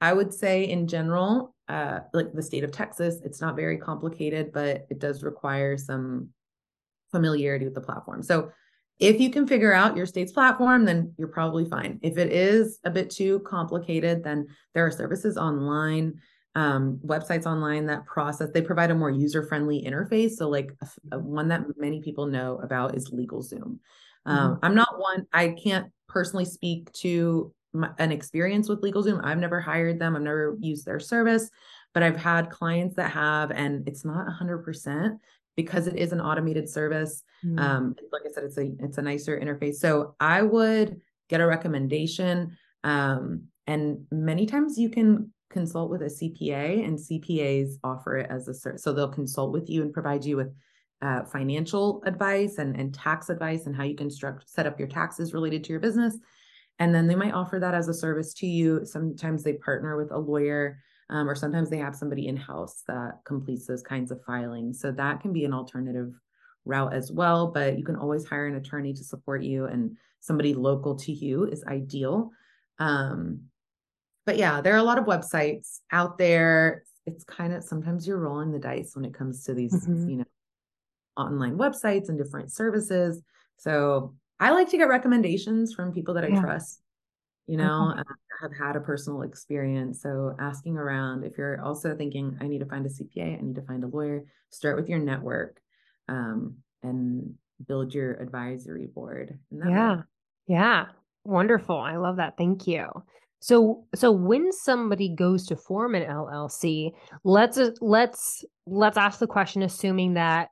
[0.00, 3.20] I would say in general, uh, like the state of Texas.
[3.24, 6.28] It's not very complicated, but it does require some
[7.11, 8.22] familiarity with the platform.
[8.22, 8.50] So
[8.98, 11.98] if you can figure out your state's platform, then you're probably fine.
[12.02, 16.20] If it is a bit too complicated, then there are services online,
[16.54, 20.32] um, websites online that process, they provide a more user friendly interface.
[20.32, 23.78] So, like a, a, one that many people know about is LegalZoom.
[24.26, 24.64] Um, mm-hmm.
[24.64, 29.20] I'm not one, I can't personally speak to my, an experience with LegalZoom.
[29.24, 31.50] I've never hired them, I've never used their service,
[31.94, 35.18] but I've had clients that have, and it's not 100%
[35.56, 37.22] because it is an automated service.
[37.44, 37.61] Mm.
[37.61, 39.76] Um, like I said, it's a it's a nicer interface.
[39.76, 42.56] So I would get a recommendation.
[42.85, 48.48] Um, and many times you can consult with a CPA, and CPAs offer it as
[48.48, 48.82] a service.
[48.82, 50.52] So they'll consult with you and provide you with
[51.02, 54.88] uh, financial advice and, and tax advice and how you can struct, set up your
[54.88, 56.16] taxes related to your business.
[56.83, 58.85] And then they might offer that as a service to you.
[58.85, 63.21] Sometimes they partner with a lawyer um, or sometimes they have somebody in house that
[63.25, 64.81] completes those kinds of filings.
[64.81, 66.12] So that can be an alternative
[66.64, 67.53] route as well.
[67.53, 71.45] But you can always hire an attorney to support you, and somebody local to you
[71.45, 72.33] is ideal.
[72.81, 73.42] Um,
[74.27, 76.83] but yeah, there are a lot of websites out there.
[77.07, 80.09] It's kind of sometimes you're rolling the dice when it comes to these, mm-hmm.
[80.09, 80.25] you know,
[81.16, 83.23] online websites and different services.
[83.57, 86.40] So I like to get recommendations from people that I yeah.
[86.40, 86.83] trust
[87.46, 88.02] you know uh,
[88.40, 90.02] have had a personal experience.
[90.02, 93.57] So asking around if you're also thinking i need to find a cpa i need
[93.57, 95.61] to find a lawyer start with your network
[96.09, 97.35] um, and
[97.66, 100.02] build your advisory board yeah way.
[100.46, 100.87] yeah.
[101.24, 101.76] Wonderful.
[101.76, 102.37] I love that.
[102.37, 102.88] Thank you.
[103.38, 106.92] So so when somebody goes to form an llc
[107.24, 110.50] let's let's let's ask the question assuming that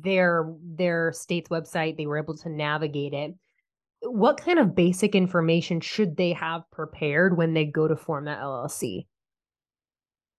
[0.00, 3.34] their their state's website they were able to navigate it
[4.02, 8.40] what kind of basic information should they have prepared when they go to form that
[8.40, 9.06] LLC?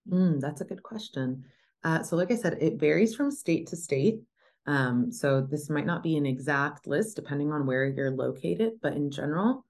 [0.10, 1.46] Mm, that's a good question.
[1.84, 4.20] Uh, so, like I said, it varies from state to state.
[4.66, 8.94] Um, so, this might not be an exact list depending on where you're located, but
[8.94, 9.66] in general,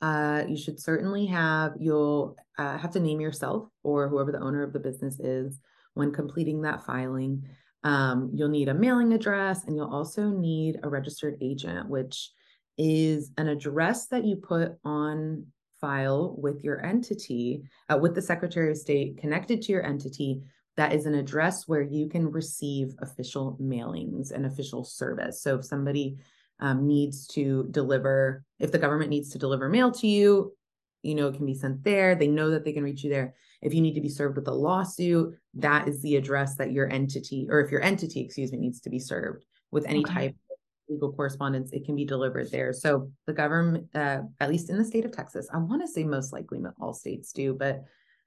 [0.00, 4.62] uh, you should certainly have, you'll uh, have to name yourself or whoever the owner
[4.62, 5.60] of the business is
[5.94, 7.48] when completing that filing.
[7.84, 12.30] Um, you'll need a mailing address and you'll also need a registered agent, which
[12.78, 15.46] is an address that you put on
[15.80, 20.42] file with your entity, uh, with the Secretary of State connected to your entity.
[20.76, 25.42] That is an address where you can receive official mailings and official service.
[25.42, 26.16] So if somebody
[26.60, 30.54] um, needs to deliver, if the government needs to deliver mail to you,
[31.02, 32.14] you know, it can be sent there.
[32.14, 33.34] They know that they can reach you there.
[33.62, 36.90] If you need to be served with a lawsuit, that is the address that your
[36.90, 40.14] entity, or if your entity, excuse me, needs to be served with any okay.
[40.14, 40.56] type of
[40.88, 42.72] legal correspondence, it can be delivered there.
[42.72, 46.04] So the government, uh, at least in the state of Texas, I want to say
[46.04, 47.84] most likely all states do, but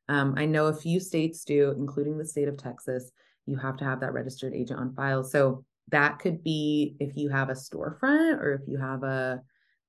[0.08, 3.12] um, I know a few states do, including the state of Texas.
[3.45, 5.24] You have to have that registered agent on file.
[5.24, 9.41] So that could be if you have a storefront or if you have a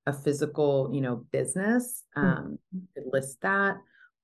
[0.07, 2.25] a physical, you know, business, hmm.
[2.25, 3.09] um, mm-hmm.
[3.13, 3.77] list that.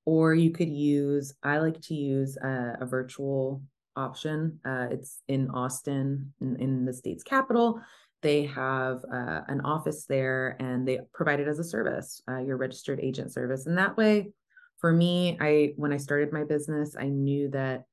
[0.05, 1.33] Or you could use.
[1.43, 3.61] I like to use a, a virtual
[3.95, 4.59] option.
[4.65, 7.81] Uh, it's in Austin, in, in the state's capital
[8.23, 12.57] they have uh, an office there and they provide it as a service uh, your
[12.57, 14.31] registered agent service and that way
[14.79, 17.83] for me i when i started my business i knew that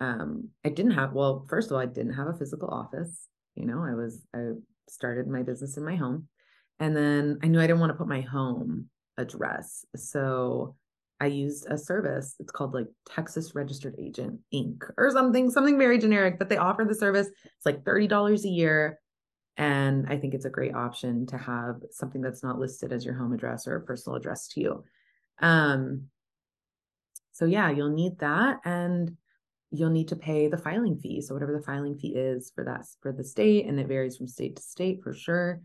[0.00, 3.64] um, i didn't have well first of all i didn't have a physical office you
[3.64, 4.50] know i was i
[4.88, 6.28] started my business in my home
[6.80, 10.74] and then i knew i didn't want to put my home address so
[11.20, 15.98] i used a service it's called like texas registered agent inc or something something very
[15.98, 18.98] generic but they offer the service it's like $30 a year
[19.56, 23.14] and I think it's a great option to have something that's not listed as your
[23.14, 24.84] home address or a personal address to you.
[25.40, 26.08] Um,
[27.32, 29.16] so yeah, you'll need that and
[29.70, 31.22] you'll need to pay the filing fee.
[31.22, 34.26] So whatever the filing fee is for that for the state, and it varies from
[34.26, 35.60] state to state for sure.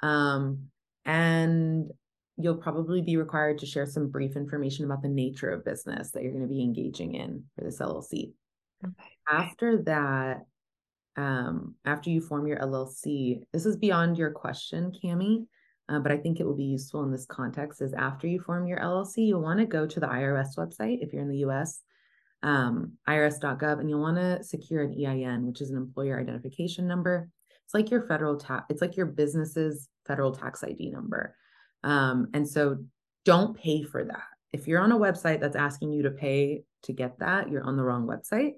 [0.00, 0.68] Um,
[1.04, 1.90] and
[2.36, 6.22] you'll probably be required to share some brief information about the nature of business that
[6.22, 8.32] you're going to be engaging in for this LLC.
[8.84, 8.94] Okay.
[9.28, 10.44] After that,
[11.16, 15.46] um, after you form your LLC, this is beyond your question, Camie,
[15.88, 17.80] uh, but I think it will be useful in this context.
[17.80, 21.12] Is after you form your LLC, you'll want to go to the IRS website if
[21.12, 21.80] you're in the US,
[22.42, 27.28] um, irs.gov, and you'll want to secure an EIN, which is an employer identification number.
[27.64, 31.36] It's like your federal tax, it's like your business's federal tax ID number.
[31.84, 32.78] Um, and so
[33.24, 34.24] don't pay for that.
[34.52, 37.76] If you're on a website that's asking you to pay to get that, you're on
[37.76, 38.54] the wrong website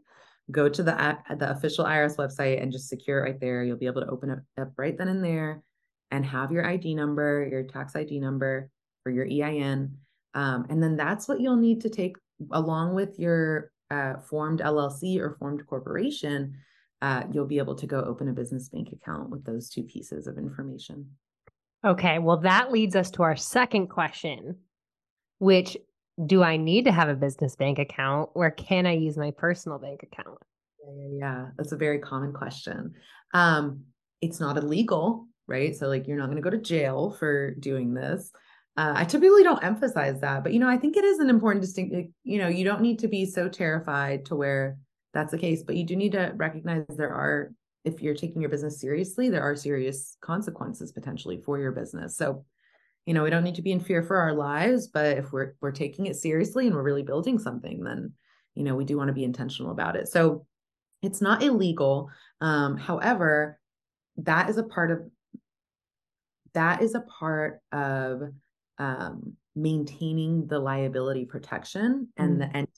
[0.50, 3.64] go to the the official IRS website and just secure it right there.
[3.64, 5.62] You'll be able to open it up right then and there
[6.10, 8.70] and have your ID number, your tax ID number
[9.04, 9.96] or your EIN.
[10.34, 12.16] Um, and then that's what you'll need to take
[12.52, 16.56] along with your uh, formed LLC or formed corporation,
[17.02, 20.26] uh, you'll be able to go open a business bank account with those two pieces
[20.26, 21.08] of information.
[21.86, 24.56] Okay, well, that leads us to our second question,
[25.38, 25.76] which
[26.24, 29.78] do I need to have a business bank account or can I use my personal
[29.78, 30.38] bank account?
[30.84, 31.46] Yeah, yeah.
[31.56, 32.94] That's a very common question.
[33.34, 33.84] Um,
[34.20, 35.76] it's not illegal, right?
[35.76, 38.32] So, like, you're not going to go to jail for doing this.
[38.76, 41.62] Uh, I typically don't emphasize that, but you know, I think it is an important
[41.62, 42.12] distinction.
[42.24, 44.76] You know, you don't need to be so terrified to where
[45.14, 47.52] that's the case, but you do need to recognize there are,
[47.86, 52.16] if you're taking your business seriously, there are serious consequences potentially for your business.
[52.16, 52.44] So,
[53.06, 55.54] you know, we don't need to be in fear for our lives, but if we're
[55.60, 58.12] we're taking it seriously and we're really building something, then
[58.54, 60.08] you know, we do want to be intentional about it.
[60.08, 60.46] So,
[61.00, 62.10] it's not illegal.
[62.40, 63.60] Um, however,
[64.18, 65.02] that is a part of
[66.54, 68.22] that is a part of
[68.78, 72.38] um, maintaining the liability protection and mm.
[72.40, 72.72] the entity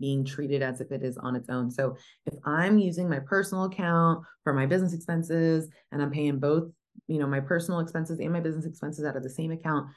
[0.00, 1.70] being treated as if it is on its own.
[1.70, 6.70] So if I'm using my personal account for my business expenses and I'm paying both,
[7.06, 9.88] you know, my personal expenses and my business expenses out of the same account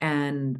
[0.00, 0.58] and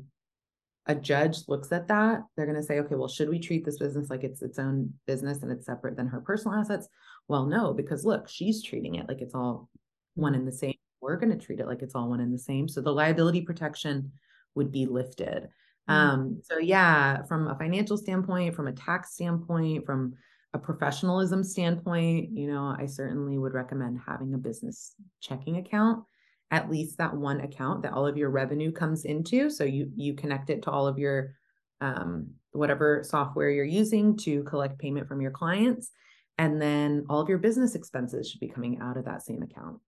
[0.86, 3.78] a judge looks at that, they're going to say, okay, well, should we treat this
[3.78, 6.88] business like it's its own business and it's separate than her personal assets?
[7.28, 9.68] Well, no, because look, she's treating it like it's all
[10.14, 12.38] one and the same we're going to treat it like it's all one and the
[12.38, 12.68] same.
[12.68, 14.12] So the liability protection
[14.54, 15.48] would be lifted.
[15.88, 15.92] Mm-hmm.
[15.92, 20.14] Um, so yeah, from a financial standpoint, from a tax standpoint, from
[20.54, 26.04] a professionalism standpoint, you know, I certainly would recommend having a business checking account,
[26.50, 29.50] at least that one account that all of your revenue comes into.
[29.50, 31.34] So you you connect it to all of your
[31.80, 35.90] um, whatever software you're using to collect payment from your clients.
[36.38, 39.78] And then all of your business expenses should be coming out of that same account.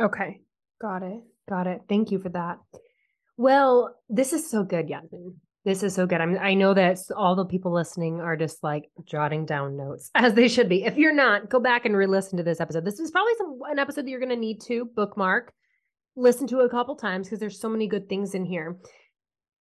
[0.00, 0.40] Okay.
[0.80, 1.22] Got it.
[1.48, 1.82] Got it.
[1.88, 2.58] Thank you for that.
[3.36, 5.36] Well, this is so good, Yasmine.
[5.64, 6.20] This is so good.
[6.20, 10.10] I mean, I know that all the people listening are just like jotting down notes
[10.14, 10.84] as they should be.
[10.84, 12.84] If you're not, go back and re-listen to this episode.
[12.84, 15.52] This is probably some an episode that you're going to need to bookmark,
[16.14, 18.78] listen to a couple times because there's so many good things in here.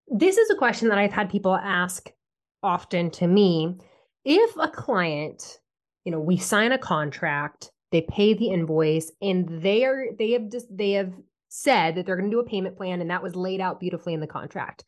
[0.07, 2.11] This is a question that I've had people ask
[2.61, 3.75] often to me.
[4.23, 5.59] If a client,
[6.03, 10.51] you know, we sign a contract they pay the invoice and they are they have
[10.51, 11.13] just they have
[11.55, 14.13] said that they're going to do a payment plan and that was laid out beautifully
[14.13, 14.83] in the contract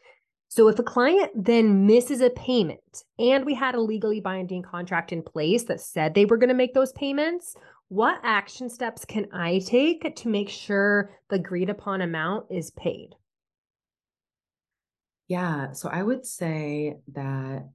[0.49, 5.11] so if a client then misses a payment and we had a legally binding contract
[5.11, 7.55] in place that said they were going to make those payments
[7.89, 13.15] what action steps can i take to make sure the agreed upon amount is paid
[15.27, 17.69] yeah so i would say that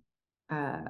[0.50, 0.82] uh,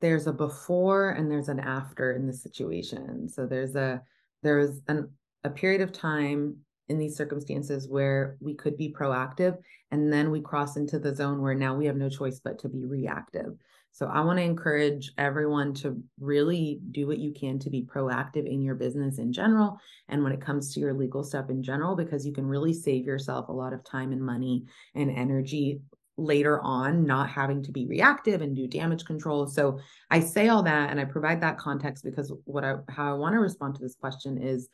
[0.00, 3.28] there's a before and there's an after in the situation.
[3.28, 4.02] So there's a
[4.42, 5.10] there's an
[5.44, 6.56] a period of time
[6.90, 9.56] in these circumstances where we could be proactive
[9.92, 12.68] and then we cross into the zone where now we have no choice but to
[12.68, 13.54] be reactive.
[13.92, 18.46] So I want to encourage everyone to really do what you can to be proactive
[18.46, 21.96] in your business in general and when it comes to your legal stuff in general
[21.96, 25.80] because you can really save yourself a lot of time and money and energy
[26.16, 29.78] later on not having to be reactive and do damage control so
[30.10, 33.32] i say all that and i provide that context because what i how i want
[33.32, 34.68] to respond to this question is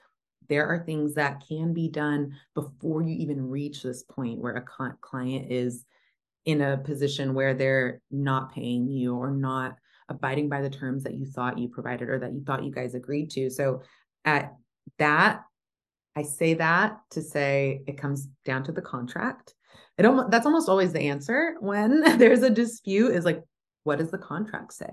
[0.49, 4.97] there are things that can be done before you even reach this point where a
[5.01, 5.85] client is
[6.45, 9.77] in a position where they're not paying you or not
[10.09, 12.95] abiding by the terms that you thought you provided or that you thought you guys
[12.95, 13.51] agreed to.
[13.51, 13.83] So
[14.25, 14.53] at
[14.99, 15.43] that
[16.17, 19.55] i say that to say it comes down to the contract.
[19.99, 23.43] It almost that's almost always the answer when there's a dispute is like
[23.85, 24.91] what does the contract say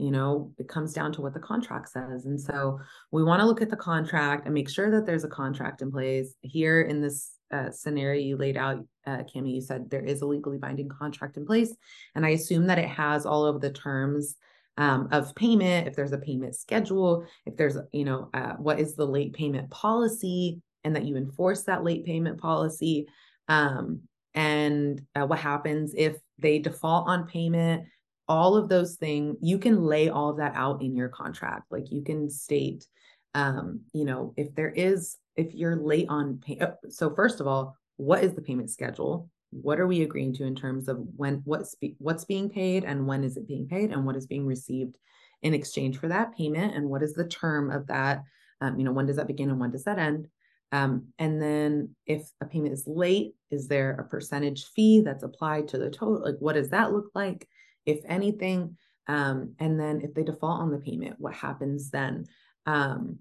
[0.00, 2.26] you know it comes down to what the contract says.
[2.26, 2.78] And so
[3.10, 5.90] we want to look at the contract and make sure that there's a contract in
[5.90, 6.34] place.
[6.40, 10.26] Here in this uh, scenario you laid out uh, Camie, you said there is a
[10.26, 11.74] legally binding contract in place.
[12.14, 14.36] And i assume that it has all of the terms
[14.76, 18.94] um, of payment if there's a payment schedule if there's you know uh, what is
[18.94, 23.06] the late payment policy and that you enforce that late payment policy.
[23.48, 24.02] Um,
[24.34, 27.84] and uh, what happens if they default on payment
[28.30, 31.90] all of those things you can lay all of that out in your contract like
[31.90, 32.86] you can state
[33.34, 37.48] um you know if there is if you're late on pay uh, so first of
[37.48, 41.42] all what is the payment schedule what are we agreeing to in terms of when
[41.44, 44.46] what's be, what's being paid and when is it being paid and what is being
[44.46, 44.96] received
[45.42, 48.22] in exchange for that payment and what is the term of that
[48.60, 50.28] um, you know when does that begin and when does that end
[50.72, 55.66] um, and then if a payment is late, is there a percentage fee that's applied
[55.68, 56.22] to the total?
[56.22, 57.48] Like, what does that look like,
[57.86, 58.76] if anything?
[59.06, 62.26] Um, and then if they default on the payment, what happens then?
[62.66, 63.18] Um,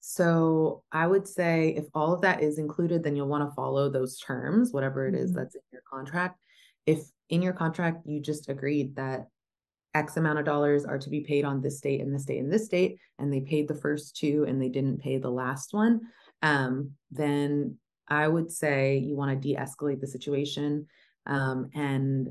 [0.00, 3.90] so I would say if all of that is included, then you'll want to follow
[3.90, 5.40] those terms, whatever it is mm-hmm.
[5.40, 6.38] that's in your contract.
[6.86, 9.26] If in your contract you just agreed that
[9.94, 12.52] X amount of dollars are to be paid on this date and this date and
[12.52, 16.02] this date, and they paid the first two and they didn't pay the last one,
[16.42, 17.76] um, then
[18.06, 20.86] I would say you want to de escalate the situation
[21.26, 22.28] um, and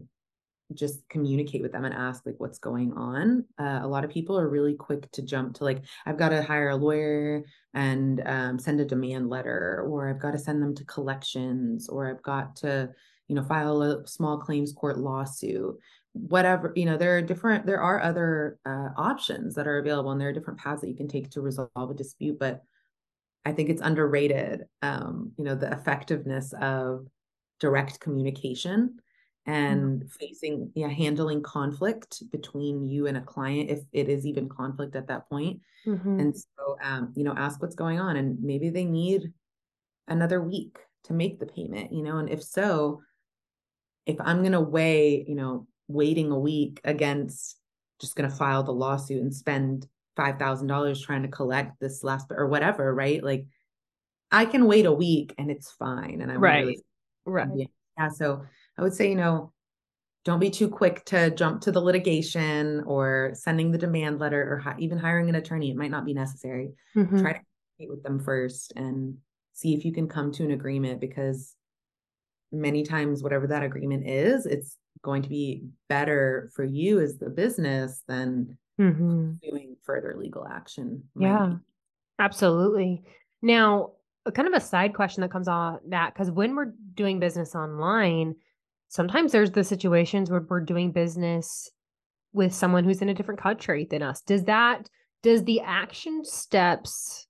[0.74, 4.38] just communicate with them and ask like what's going on uh, a lot of people
[4.38, 7.44] are really quick to jump to like i've got to hire a lawyer
[7.76, 12.10] and um, send a demand letter or i've got to send them to collections or
[12.10, 12.90] i've got to
[13.28, 15.78] you know file a small claims court lawsuit.
[16.14, 20.22] Whatever you know there are different there are other uh, options that are available and
[20.22, 22.62] there are different paths that you can take to resolve a dispute but
[23.44, 27.06] i think it's underrated um, you know the effectiveness of
[27.60, 28.98] direct communication
[29.48, 30.08] and mm-hmm.
[30.20, 35.08] facing yeah handling conflict between you and a client if it is even conflict at
[35.08, 36.20] that point mm-hmm.
[36.20, 39.32] and so um you know ask what's going on and maybe they need
[40.08, 43.02] another week to make the payment you know and if so
[44.06, 47.58] if i'm going to weigh you know waiting a week against
[48.02, 49.88] just going to file the lawsuit and spend
[50.18, 53.46] $5000 trying to collect this last or whatever right like
[54.32, 56.80] i can wait a week and it's fine and i'm right really,
[57.26, 58.44] right yeah so
[58.78, 59.52] I would say, you know,
[60.26, 64.58] don't be too quick to jump to the litigation or sending the demand letter or
[64.58, 65.70] hi- even hiring an attorney.
[65.70, 66.72] It might not be necessary.
[66.96, 67.22] Mm-hmm.
[67.22, 67.40] Try to
[67.80, 69.18] meet with them first and
[69.54, 71.56] see if you can come to an agreement because
[72.52, 77.30] many times, whatever that agreement is, it's going to be better for you as the
[77.30, 79.34] business than mm-hmm.
[79.44, 81.04] doing further legal action.
[81.18, 81.56] Yeah, be.
[82.20, 83.04] absolutely.
[83.42, 83.92] Now,
[84.34, 88.36] kind of a side question that comes on that because when we're doing business online,
[88.96, 91.70] sometimes there's the situations where we're doing business
[92.32, 94.22] with someone who's in a different country than us.
[94.22, 94.90] Does that
[95.22, 97.28] does the action steps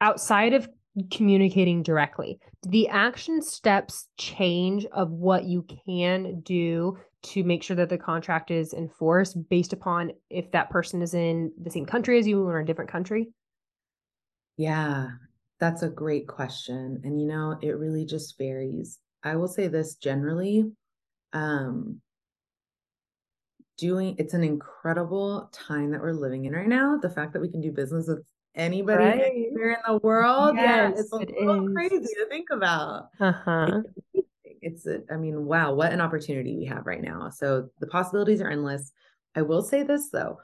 [0.00, 0.68] outside of
[1.12, 7.88] communicating directly, the action steps change of what you can do to make sure that
[7.88, 12.26] the contract is enforced based upon if that person is in the same country as
[12.26, 13.28] you or a different country?
[14.56, 15.08] Yeah,
[15.60, 17.00] that's a great question.
[17.04, 18.98] And you know, it really just varies.
[19.24, 20.70] I will say this generally
[21.32, 22.00] um
[23.76, 26.98] doing it's an incredible time that we're living in right now.
[26.98, 28.24] The fact that we can do business with
[28.54, 29.20] anybody right.
[29.20, 30.56] anywhere in the world.
[30.56, 31.74] Yes, yeah, it's a it little is.
[31.74, 33.08] crazy to think about.
[33.20, 33.82] Uh-huh.
[34.12, 34.28] It's,
[34.60, 37.30] it's a, I mean, wow, what an opportunity we have right now.
[37.30, 38.92] So the possibilities are endless.
[39.36, 40.38] I will say this though,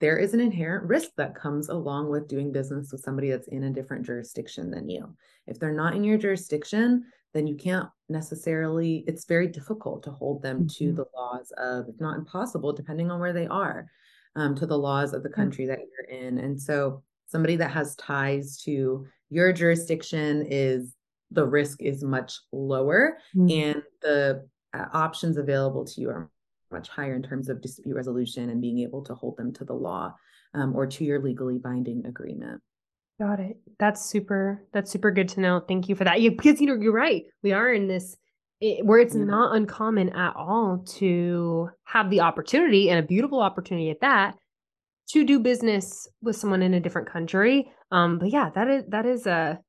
[0.00, 3.64] there is an inherent risk that comes along with doing business with somebody that's in
[3.64, 5.14] a different jurisdiction than you.
[5.46, 10.42] If they're not in your jurisdiction, then you can't necessarily, it's very difficult to hold
[10.42, 10.84] them mm-hmm.
[10.84, 13.86] to the laws of, if not impossible, depending on where they are,
[14.36, 15.80] um, to the laws of the country mm-hmm.
[15.80, 16.38] that you're in.
[16.38, 20.94] And so somebody that has ties to your jurisdiction is
[21.30, 23.50] the risk is much lower mm-hmm.
[23.50, 26.30] and the uh, options available to you are
[26.72, 29.72] much higher in terms of dispute resolution and being able to hold them to the
[29.72, 30.12] law
[30.54, 32.60] um, or to your legally binding agreement.
[33.20, 33.58] Got it.
[33.78, 34.64] That's super.
[34.72, 35.60] That's super good to know.
[35.60, 36.22] Thank you for that.
[36.22, 37.24] Yeah, because you know you're right.
[37.42, 38.16] We are in this
[38.62, 39.24] it, where it's yeah.
[39.24, 44.36] not uncommon at all to have the opportunity and a beautiful opportunity at that
[45.10, 47.70] to do business with someone in a different country.
[47.90, 49.60] Um, but yeah, that is that is a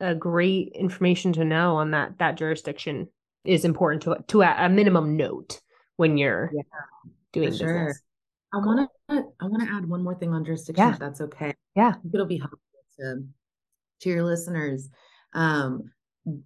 [0.00, 3.08] a great information to know on that that jurisdiction
[3.44, 5.60] is important to to a, a minimum note
[5.98, 6.62] when you're yeah,
[7.32, 7.86] doing sure.
[7.86, 8.02] business.
[8.52, 10.94] I want to I want to add one more thing on jurisdiction yeah.
[10.94, 11.54] if that's okay.
[11.76, 11.94] Yeah.
[12.12, 12.58] It'll be helpful
[13.00, 13.24] to,
[14.00, 14.88] to your listeners.
[15.34, 15.90] Um,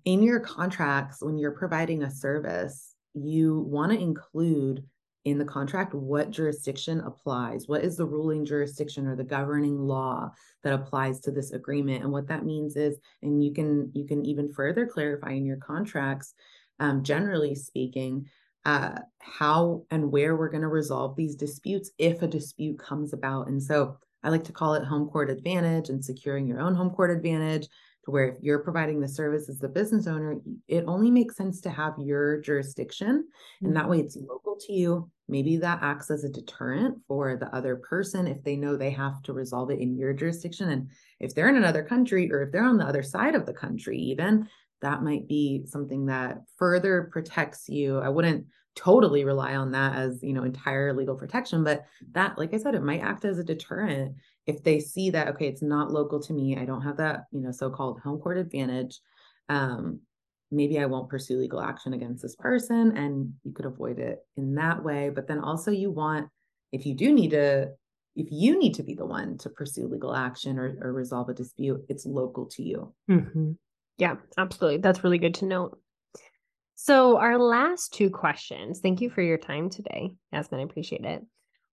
[0.05, 4.85] in your contracts, when you're providing a service, you want to include
[5.25, 10.31] in the contract what jurisdiction applies what is the ruling jurisdiction or the governing law
[10.65, 14.25] that applies to this agreement and what that means is and you can you can
[14.25, 16.35] even further clarify in your contracts
[16.81, 18.27] um, generally speaking
[18.65, 23.47] uh, how and where we're going to resolve these disputes if a dispute comes about
[23.47, 26.91] and so I like to call it home court advantage and securing your own home
[26.91, 27.69] court advantage
[28.05, 31.61] to where if you're providing the service as the business owner, it only makes sense
[31.61, 33.25] to have your jurisdiction.
[33.27, 33.67] Mm-hmm.
[33.67, 35.11] And that way it's local to you.
[35.29, 39.23] Maybe that acts as a deterrent for the other person if they know they have
[39.23, 40.71] to resolve it in your jurisdiction.
[40.71, 43.55] And if they're in another country or if they're on the other side of the
[43.55, 44.49] country, even
[44.83, 47.99] that might be something that further protects you.
[48.01, 52.55] I wouldn't totally rely on that as you know entire legal protection but that like
[52.55, 54.15] i said it might act as a deterrent
[54.47, 57.41] if they see that okay it's not local to me i don't have that you
[57.41, 59.01] know so-called home court advantage
[59.51, 60.01] um
[60.51, 64.55] maybe i won't pursue legal action against this person and you could avoid it in
[64.55, 66.29] that way but then also you want
[66.73, 67.69] if you do need to
[68.15, 71.35] if you need to be the one to pursue legal action or, or resolve a
[71.35, 72.93] dispute it's local to you.
[73.11, 73.53] Mm-hmm.
[73.99, 74.79] yeah absolutely.
[74.79, 75.79] That's really good to note
[76.85, 80.59] so, our last two questions, thank you for your time today, Yasmine.
[80.59, 81.23] I appreciate it.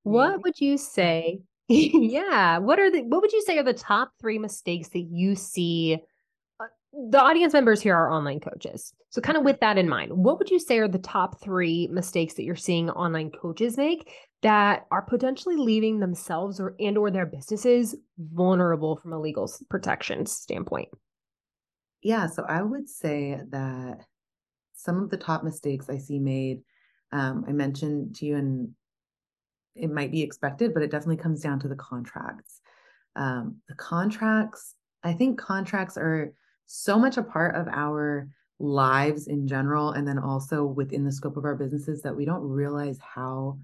[0.03, 1.41] what would you say?
[1.67, 5.33] yeah, what are the what would you say are the top three mistakes that you
[5.33, 5.97] see?
[6.59, 6.65] Uh,
[7.09, 8.93] the audience members here are online coaches.
[9.09, 11.87] So, kind of with that in mind, what would you say are the top three
[11.87, 14.11] mistakes that you're seeing online coaches make
[14.43, 20.27] that are potentially leaving themselves or and or their businesses vulnerable from a legal protection
[20.27, 20.89] standpoint?
[22.03, 24.05] Yeah, so I would say that
[24.79, 26.61] some of the top mistakes I see made,
[27.11, 28.69] um, I mentioned to you, and
[29.75, 32.61] it might be expected, but it definitely comes down to the contracts.
[33.15, 36.33] Um, the contracts, I think contracts are
[36.65, 41.35] so much a part of our lives in general, and then also within the scope
[41.35, 43.59] of our businesses that we don't realize how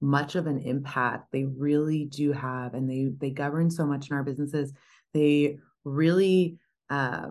[0.00, 4.16] much of an impact they really do have and they they govern so much in
[4.16, 4.72] our businesses
[5.12, 6.56] they really
[6.88, 7.26] uh,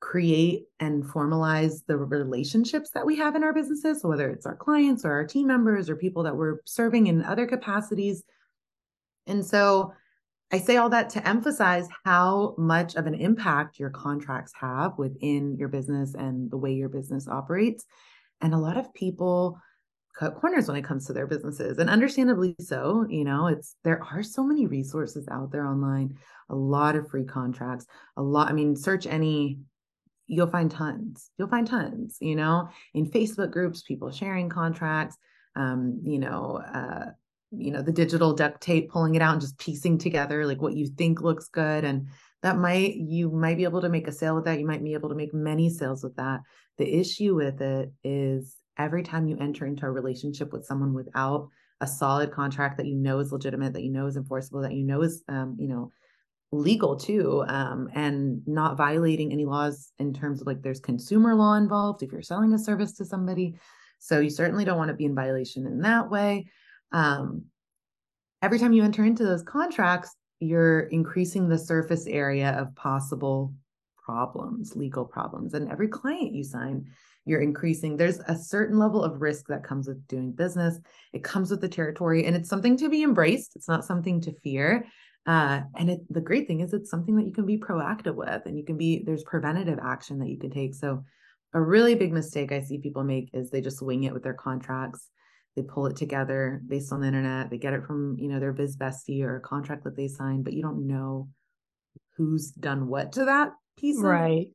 [0.00, 4.56] create and formalize the relationships that we have in our businesses so whether it's our
[4.56, 8.22] clients or our team members or people that we're serving in other capacities.
[9.26, 9.92] And so
[10.50, 15.56] i say all that to emphasize how much of an impact your contracts have within
[15.58, 17.84] your business and the way your business operates.
[18.40, 19.58] And a lot of people
[20.18, 24.02] cut corners when it comes to their businesses and understandably so you know it's there
[24.02, 26.12] are so many resources out there online
[26.50, 27.86] a lot of free contracts
[28.16, 29.58] a lot i mean search any
[30.28, 31.30] you'll find tons.
[31.38, 35.16] You'll find tons you know in facebook groups people sharing contracts
[35.56, 37.10] um you know uh
[37.50, 40.76] you know the digital duct tape pulling it out and just piecing together like what
[40.76, 41.84] you think looks good.
[41.84, 42.08] And
[42.42, 44.58] that might you might be able to make a sale with that.
[44.58, 46.40] You might be able to make many sales with that.
[46.76, 51.48] The issue with it is every time you enter into a relationship with someone without
[51.80, 54.84] a solid contract that you know is legitimate, that you know is enforceable, that you
[54.84, 55.90] know is, um, you know,
[56.50, 61.54] legal too, um, and not violating any laws in terms of like there's consumer law
[61.54, 63.54] involved if you're selling a service to somebody.
[63.98, 66.46] So you certainly don't want to be in violation in that way.
[66.92, 67.44] Um,
[68.42, 73.52] every time you enter into those contracts, you're increasing the surface area of possible
[73.96, 75.54] problems, legal problems.
[75.54, 76.86] And every client you sign
[77.28, 80.78] you're increasing there's a certain level of risk that comes with doing business
[81.12, 84.32] it comes with the territory and it's something to be embraced it's not something to
[84.40, 84.86] fear
[85.28, 88.46] uh, and it, the great thing is it's something that you can be proactive with
[88.46, 90.74] and you can be there's preventative action that you can take.
[90.74, 91.04] So
[91.52, 94.32] a really big mistake i see people make is they just wing it with their
[94.32, 95.10] contracts.
[95.54, 97.50] They pull it together based on the internet.
[97.50, 100.44] They get it from you know their biz bestie or a contract that they signed
[100.44, 101.28] but you don't know
[102.16, 104.48] who's done what to that piece right.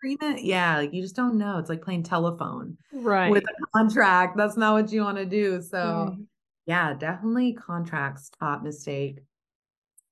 [0.00, 0.42] agreement.
[0.42, 1.58] Yeah like you just don't know.
[1.58, 3.30] It's like playing telephone right.
[3.30, 4.38] with a contract.
[4.38, 5.60] That's not what you want to do.
[5.60, 6.16] So
[6.64, 9.18] yeah definitely contracts top mistake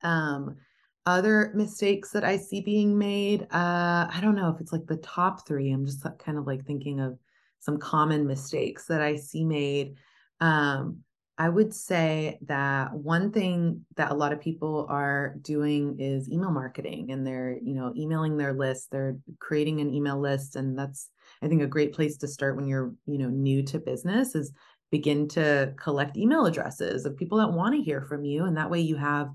[0.02, 0.56] um
[1.04, 4.96] other mistakes that i see being made uh i don't know if it's like the
[4.98, 7.18] top three i'm just kind of like thinking of
[7.58, 9.94] some common mistakes that i see made
[10.40, 11.02] um
[11.38, 16.50] I would say that one thing that a lot of people are doing is email
[16.50, 21.08] marketing and they're, you know, emailing their list, they're creating an email list and that's
[21.42, 24.52] I think a great place to start when you're, you know, new to business is
[24.90, 28.70] begin to collect email addresses of people that want to hear from you and that
[28.70, 29.30] way you have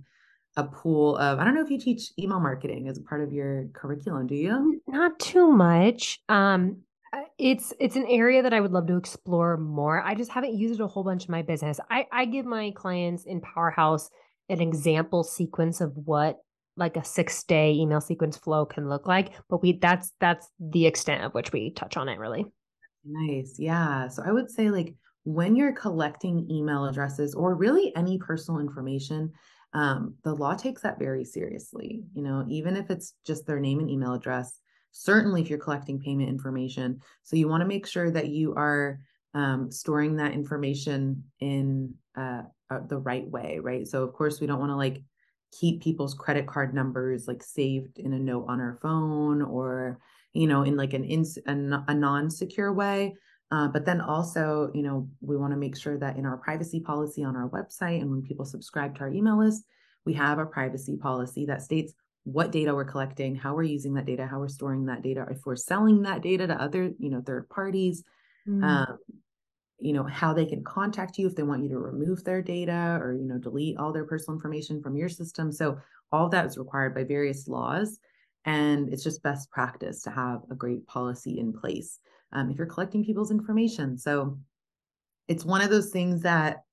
[0.58, 3.32] a pool of I don't know if you teach email marketing as a part of
[3.32, 4.82] your curriculum, do you?
[4.88, 6.20] Not too much.
[6.28, 6.82] Um
[7.38, 10.02] it's it's an area that I would love to explore more.
[10.02, 11.80] I just haven't used it a whole bunch in my business.
[11.90, 14.10] I I give my clients in Powerhouse
[14.50, 16.38] an example sequence of what
[16.76, 21.24] like a 6-day email sequence flow can look like, but we that's that's the extent
[21.24, 22.46] of which we touch on it really.
[23.06, 23.56] Nice.
[23.58, 24.08] Yeah.
[24.10, 29.34] So I would say like when you're collecting email addresses or really any personal information,
[29.74, 32.04] um, the law takes that very seriously.
[32.14, 34.60] You know, even if it's just their name and email address,
[34.92, 37.00] certainly if you're collecting payment information.
[37.24, 39.00] So you want to make sure that you are
[39.34, 43.88] um, storing that information in uh, uh, the right way, right?
[43.88, 45.04] So of course we don't want to like
[45.52, 49.98] keep people's credit card numbers like saved in a note on our phone or
[50.34, 53.16] you know in like an ins a, a non-secure way.
[53.50, 56.82] Uh, but then also, you know, we want to make sure that in our privacy
[56.82, 59.64] policy on our website and when people subscribe to our email list,
[60.06, 61.94] we have a privacy policy that states
[62.24, 65.46] what data we're collecting, how we're using that data, how we're storing that data, if
[65.46, 68.04] we're selling that data to other, you know, third parties,
[68.46, 68.62] mm.
[68.64, 68.98] um,
[69.80, 73.00] you know, how they can contact you if they want you to remove their data
[73.02, 75.54] or, you know, delete all their personal information from your system.
[75.54, 75.78] So
[76.12, 77.98] all that is required by various laws.
[78.44, 82.00] And it's just best practice to have a great policy in place
[82.32, 83.98] um, if you're collecting people's information.
[83.98, 84.38] So
[85.28, 86.64] it's one of those things that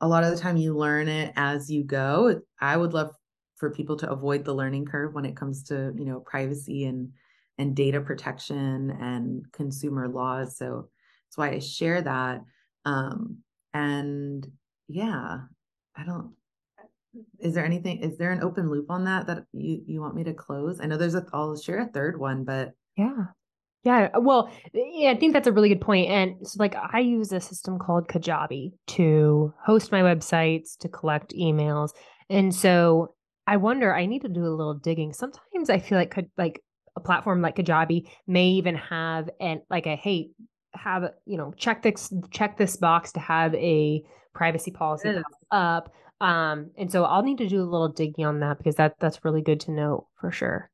[0.00, 2.40] a lot of the time you learn it as you go.
[2.60, 3.14] I would love
[3.56, 7.12] for people to avoid the learning curve when it comes to you know privacy and
[7.58, 10.88] and data protection and consumer laws so
[11.28, 12.40] that's why i share that
[12.86, 13.38] um
[13.72, 14.50] and
[14.88, 15.42] yeah
[15.94, 16.32] I don't
[17.40, 20.24] is there anything is there an open loop on that that you you want me
[20.24, 20.80] to close?
[20.80, 23.26] I know there's a I'll share a third one, but yeah.
[23.84, 26.08] Yeah, well, yeah, I think that's a really good point.
[26.08, 31.34] And so, like, I use a system called Kajabi to host my websites, to collect
[31.34, 31.90] emails,
[32.30, 33.14] and so
[33.46, 33.92] I wonder.
[33.92, 35.12] I need to do a little digging.
[35.12, 36.62] Sometimes I feel like could like
[36.96, 40.30] a platform like Kajabi may even have and like a hey,
[40.74, 44.02] have you know check this check this box to have a
[44.32, 45.10] privacy policy
[45.50, 45.92] up.
[46.20, 49.24] Um, and so I'll need to do a little digging on that because that that's
[49.24, 50.70] really good to know for sure.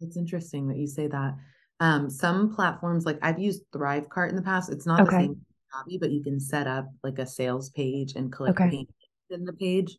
[0.00, 1.34] It's interesting that you say that.
[1.80, 4.70] Um, some platforms like I've used Thrivecart in the past.
[4.70, 5.10] It's not okay.
[5.10, 8.86] the same hobby, but you can set up like a sales page and collect okay.
[9.30, 9.96] in the page,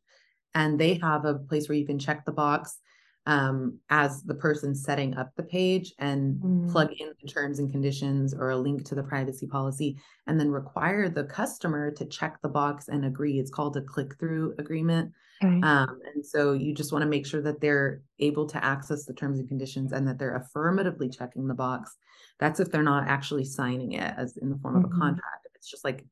[0.55, 2.79] and they have a place where you can check the box
[3.29, 6.71] um, as the person setting up the page and mm.
[6.71, 10.49] plug in the terms and conditions or a link to the privacy policy, and then
[10.49, 13.37] require the customer to check the box and agree.
[13.37, 15.11] It's called a click through agreement.
[15.43, 15.61] Okay.
[15.61, 19.13] Um, and so you just want to make sure that they're able to access the
[19.13, 21.95] terms and conditions and that they're affirmatively checking the box.
[22.39, 24.85] That's if they're not actually signing it as in the form mm-hmm.
[24.85, 25.01] of a mm-hmm.
[25.01, 25.47] contract.
[25.53, 26.03] It's just like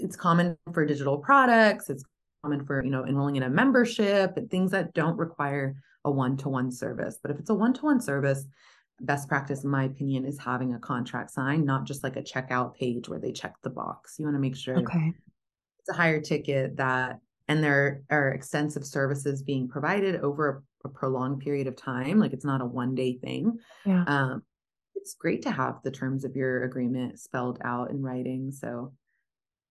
[0.00, 1.88] it's common for digital products.
[1.88, 2.02] It's
[2.42, 5.76] common for you know enrolling in a membership and things that don't require
[6.08, 7.18] a one-to-one service.
[7.20, 8.44] But if it's a one-to-one service,
[9.00, 12.74] best practice in my opinion is having a contract signed, not just like a checkout
[12.74, 14.16] page where they check the box.
[14.18, 15.12] You want to make sure okay.
[15.80, 20.90] it's a higher ticket that and there are extensive services being provided over a, a
[20.90, 22.18] prolonged period of time.
[22.18, 23.58] Like it's not a one day thing.
[23.86, 24.04] Yeah.
[24.06, 24.42] Um,
[24.94, 28.50] it's great to have the terms of your agreement spelled out in writing.
[28.50, 28.92] So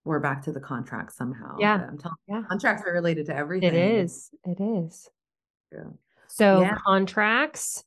[0.06, 1.58] we're back to the contract somehow.
[1.60, 1.86] Yeah.
[1.88, 2.42] I'm telling yeah.
[2.50, 3.76] contracts are related to everything.
[3.76, 4.32] It is.
[4.44, 5.08] It is.
[5.72, 5.92] Yeah.
[6.30, 6.76] So yeah.
[6.86, 7.84] contracts,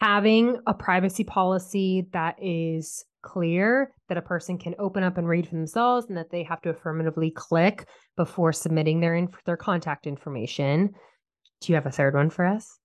[0.00, 5.46] having a privacy policy that is clear that a person can open up and read
[5.46, 7.86] for themselves and that they have to affirmatively click
[8.16, 10.90] before submitting their inf- their contact information.
[11.60, 12.78] Do you have a third one for us?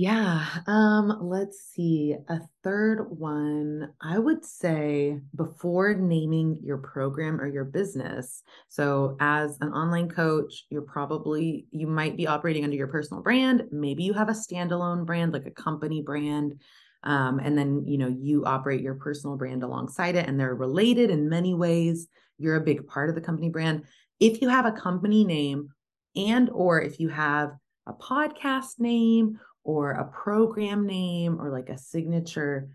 [0.00, 0.46] Yeah.
[0.66, 2.16] Um, let's see.
[2.30, 8.42] A third one, I would say before naming your program or your business.
[8.70, 13.64] So as an online coach, you're probably you might be operating under your personal brand.
[13.72, 16.54] Maybe you have a standalone brand, like a company brand.
[17.02, 21.10] Um, and then you know you operate your personal brand alongside it and they're related
[21.10, 23.84] in many ways you're a big part of the company brand
[24.18, 25.70] if you have a company name
[26.14, 27.52] and or if you have
[27.86, 32.68] a podcast name or a program name or like a signature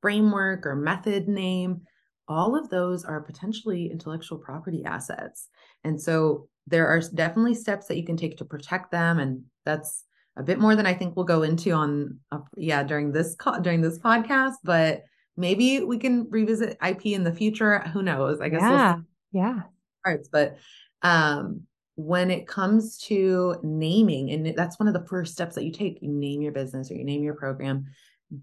[0.00, 1.82] framework or method name,
[2.28, 5.48] all of those are potentially intellectual property assets.
[5.84, 9.18] And so there are definitely steps that you can take to protect them.
[9.18, 10.04] And that's
[10.36, 13.60] a bit more than I think we'll go into on, uh, yeah, during this, co-
[13.60, 15.02] during this podcast, but
[15.36, 17.80] maybe we can revisit IP in the future.
[17.92, 18.40] Who knows?
[18.40, 18.60] I guess.
[18.60, 18.94] Yeah.
[18.94, 19.60] We'll yeah.
[20.04, 20.56] Parts, but
[21.02, 21.62] um,
[22.00, 26.00] when it comes to naming, and that's one of the first steps that you take,
[26.00, 27.86] you name your business or you name your program,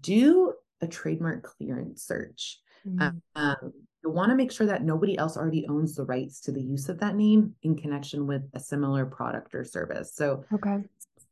[0.00, 2.60] do a trademark clearance search.
[2.86, 3.18] Mm-hmm.
[3.34, 3.72] Um,
[4.04, 6.88] you want to make sure that nobody else already owns the rights to the use
[6.88, 10.14] of that name in connection with a similar product or service.
[10.14, 10.78] So, okay.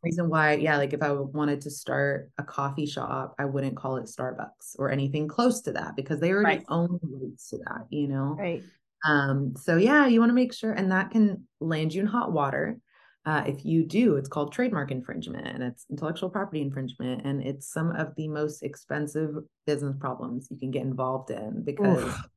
[0.03, 3.97] Reason why, yeah, like if I wanted to start a coffee shop, I wouldn't call
[3.97, 6.65] it Starbucks or anything close to that because they already right.
[6.69, 8.37] own the rights to that, you know?
[8.39, 8.63] Right.
[9.05, 12.33] Um, so yeah, you want to make sure, and that can land you in hot
[12.33, 12.79] water.
[13.25, 17.73] Uh, if you do, it's called trademark infringement and it's intellectual property infringement, and it's
[17.73, 19.35] some of the most expensive
[19.67, 22.05] business problems you can get involved in because.
[22.05, 22.29] Oof.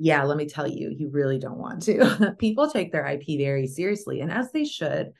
[0.00, 2.36] Yeah, let me tell you, you really don't want to.
[2.38, 5.10] People take their IP very seriously, and as they should.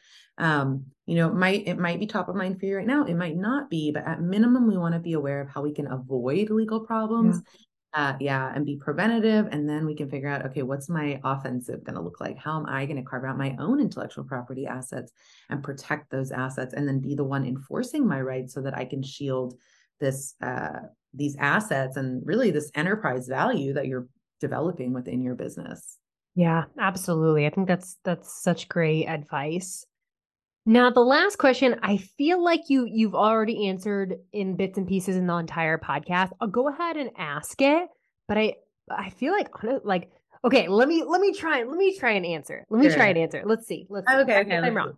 [0.40, 3.04] Um, you know, it might it might be top of mind for you right now.
[3.04, 5.74] It might not be, but at minimum, we want to be aware of how we
[5.74, 7.52] can avoid legal problems yeah
[7.94, 9.48] uh, yeah, and be preventative.
[9.50, 12.36] And then we can figure out, okay, what's my offensive going to look like?
[12.38, 15.12] How am I going to carve out my own intellectual property assets
[15.48, 18.84] and protect those assets and then be the one enforcing my rights so that I
[18.84, 19.54] can shield
[20.00, 20.80] this, uh,
[21.14, 24.08] these assets and really this enterprise value that you're
[24.40, 25.98] developing within your business.
[26.34, 27.46] Yeah, absolutely.
[27.46, 29.84] I think that's that's such great advice.
[30.68, 35.16] Now, the last question, I feel like you you've already answered in bits and pieces
[35.16, 36.32] in the entire podcast.
[36.42, 37.88] I'll go ahead and ask it,
[38.26, 38.56] but I
[38.90, 39.48] I feel like
[39.82, 40.10] like
[40.44, 42.66] okay, let me let me try let me try and answer.
[42.68, 42.96] Let me sure.
[42.96, 43.42] try and answer.
[43.46, 43.86] Let's see.
[43.88, 44.18] Let's see.
[44.18, 44.58] Okay, okay.
[44.58, 44.92] I'm wrong.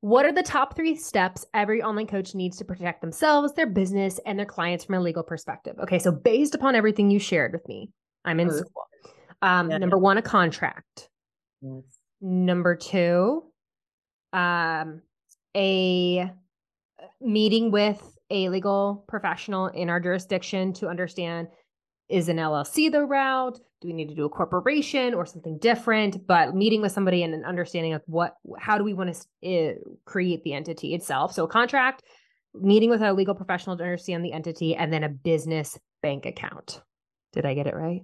[0.00, 4.18] What are the top three steps every online coach needs to protect themselves, their business,
[4.24, 5.76] and their clients from a legal perspective?
[5.82, 7.90] Okay, so based upon everything you shared with me,
[8.24, 8.88] I'm in school.
[9.42, 9.76] Um, yeah.
[9.76, 11.10] Number one, a contract.
[11.60, 11.82] Yes.
[12.22, 13.42] Number two,
[14.32, 15.02] um,
[15.56, 16.30] a
[17.20, 21.48] meeting with a legal professional in our jurisdiction to understand
[22.08, 23.58] is an LLC the route?
[23.80, 26.26] Do we need to do a corporation or something different?
[26.26, 29.74] But meeting with somebody and an understanding of what, how do we want to uh,
[30.04, 31.32] create the entity itself?
[31.32, 32.02] So a contract,
[32.54, 36.82] meeting with a legal professional to understand the entity, and then a business bank account.
[37.32, 38.02] Did I get it right?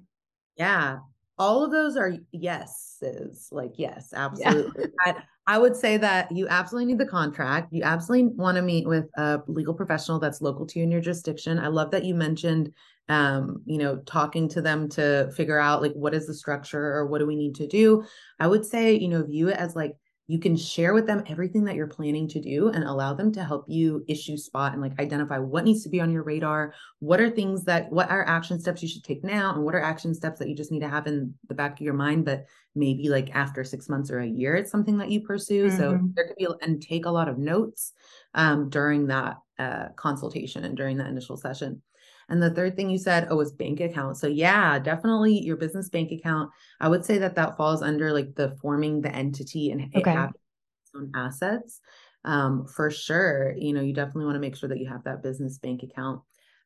[0.56, 0.98] Yeah.
[1.38, 3.48] All of those are yeses.
[3.50, 4.86] Like, yes, absolutely.
[5.06, 5.20] Yeah.
[5.46, 7.72] I, would say that you absolutely need the contract.
[7.72, 11.00] You absolutely want to meet with a legal professional that's local to you in your
[11.00, 11.58] jurisdiction.
[11.58, 12.72] I love that you mentioned
[13.08, 17.06] um, you know, talking to them to figure out like what is the structure or
[17.06, 18.04] what do we need to do.
[18.40, 19.96] I would say, you know, view it as like
[20.26, 23.44] you can share with them everything that you're planning to do and allow them to
[23.44, 27.20] help you issue spot and like identify what needs to be on your radar what
[27.20, 30.14] are things that what are action steps you should take now and what are action
[30.14, 33.08] steps that you just need to have in the back of your mind but maybe
[33.08, 35.76] like after six months or a year it's something that you pursue mm-hmm.
[35.76, 37.92] so there could be and take a lot of notes
[38.34, 41.80] um, during that uh, consultation and during that initial session
[42.28, 44.16] and the third thing you said, oh, was bank account.
[44.16, 46.50] So yeah, definitely your business bank account.
[46.80, 50.10] I would say that that falls under like the forming the entity and okay.
[50.10, 51.80] having its own assets.
[52.24, 55.22] Um, for sure, you know, you definitely want to make sure that you have that
[55.22, 56.22] business bank account.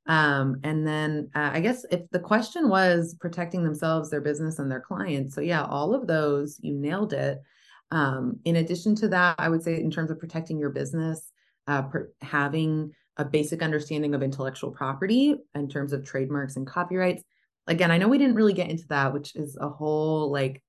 [0.07, 4.71] Um, and then uh, I guess if the question was protecting themselves, their business, and
[4.71, 7.43] their clients, so yeah, all of those, you nailed it.
[7.91, 11.31] Um, in addition to that, I would say in terms of protecting your business,
[11.67, 17.23] uh, per- having a basic understanding of intellectual property in terms of trademarks and copyrights.
[17.66, 20.62] Again, I know we didn't really get into that, which is a whole like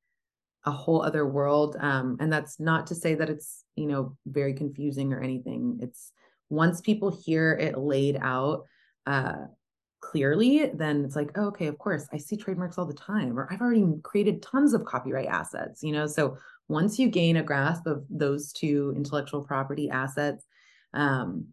[0.65, 1.77] a whole other world.
[1.79, 5.79] Um, and that's not to say that it's, you know, very confusing or anything.
[5.81, 6.11] It's
[6.49, 8.65] once people hear it laid out
[9.05, 9.45] uh
[10.01, 13.51] clearly, then it's like, oh, okay, of course, I see trademarks all the time, or
[13.51, 16.07] I've already created tons of copyright assets, you know.
[16.07, 16.37] So
[16.67, 20.45] once you gain a grasp of those two intellectual property assets,
[20.93, 21.47] um,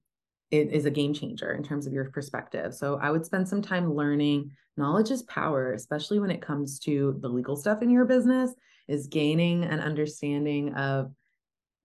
[0.51, 2.75] it is a game changer in terms of your perspective.
[2.75, 4.51] So I would spend some time learning.
[4.77, 8.53] Knowledge is power, especially when it comes to the legal stuff in your business,
[8.89, 11.13] is gaining an understanding of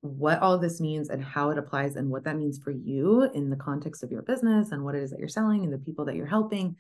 [0.01, 3.49] what all this means and how it applies and what that means for you in
[3.49, 6.05] the context of your business and what it is that you're selling and the people
[6.05, 6.75] that you're helping.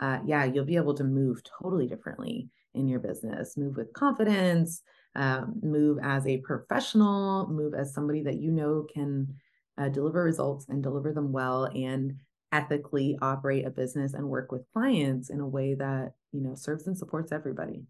[0.00, 4.82] Uh, yeah, you'll be able to move totally differently in your business, move with confidence,
[5.14, 9.34] um, move as a professional, move as somebody that you know can
[9.78, 12.14] uh, deliver results and deliver them well and
[12.52, 16.86] ethically operate a business and work with clients in a way that you know serves
[16.86, 17.82] and supports everybody.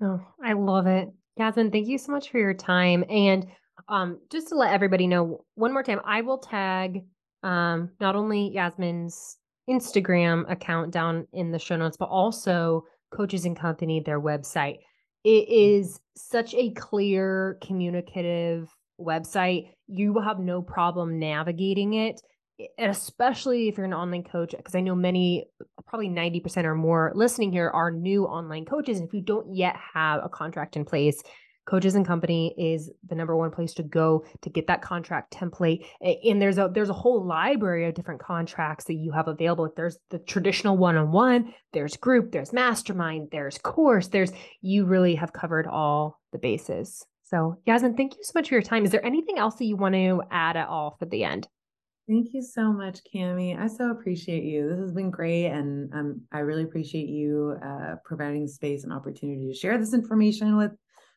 [0.00, 1.08] Oh i love it.
[1.36, 3.04] Yasmine thank you so much for your time.
[3.08, 3.46] And
[3.88, 7.04] um, just to let everybody know one more time i will tag
[7.42, 9.36] um, not only Yasmine's
[9.68, 14.78] instagram account down in the show notes but also coaches and company their website.
[15.24, 22.20] It is such a clear communicative website, you will have no problem navigating it.
[22.78, 25.44] And especially if you're an online coach, because I know many,
[25.86, 28.98] probably 90% or more listening here are new online coaches.
[28.98, 31.22] And if you don't yet have a contract in place,
[31.66, 35.84] coaches and company is the number one place to go to get that contract template
[36.00, 39.98] and there's a there's a whole library of different contracts that you have available there's
[40.10, 44.32] the traditional one-on-one there's group there's mastermind there's course there's
[44.62, 48.62] you really have covered all the bases so, Yasmine, thank you so much for your
[48.62, 48.84] time.
[48.84, 51.48] Is there anything else that you want to add at all for the end?
[52.08, 53.58] Thank you so much, Camie.
[53.58, 54.68] I so appreciate you.
[54.68, 59.48] This has been great, and um, I really appreciate you uh, providing space and opportunity
[59.48, 60.70] to share this information with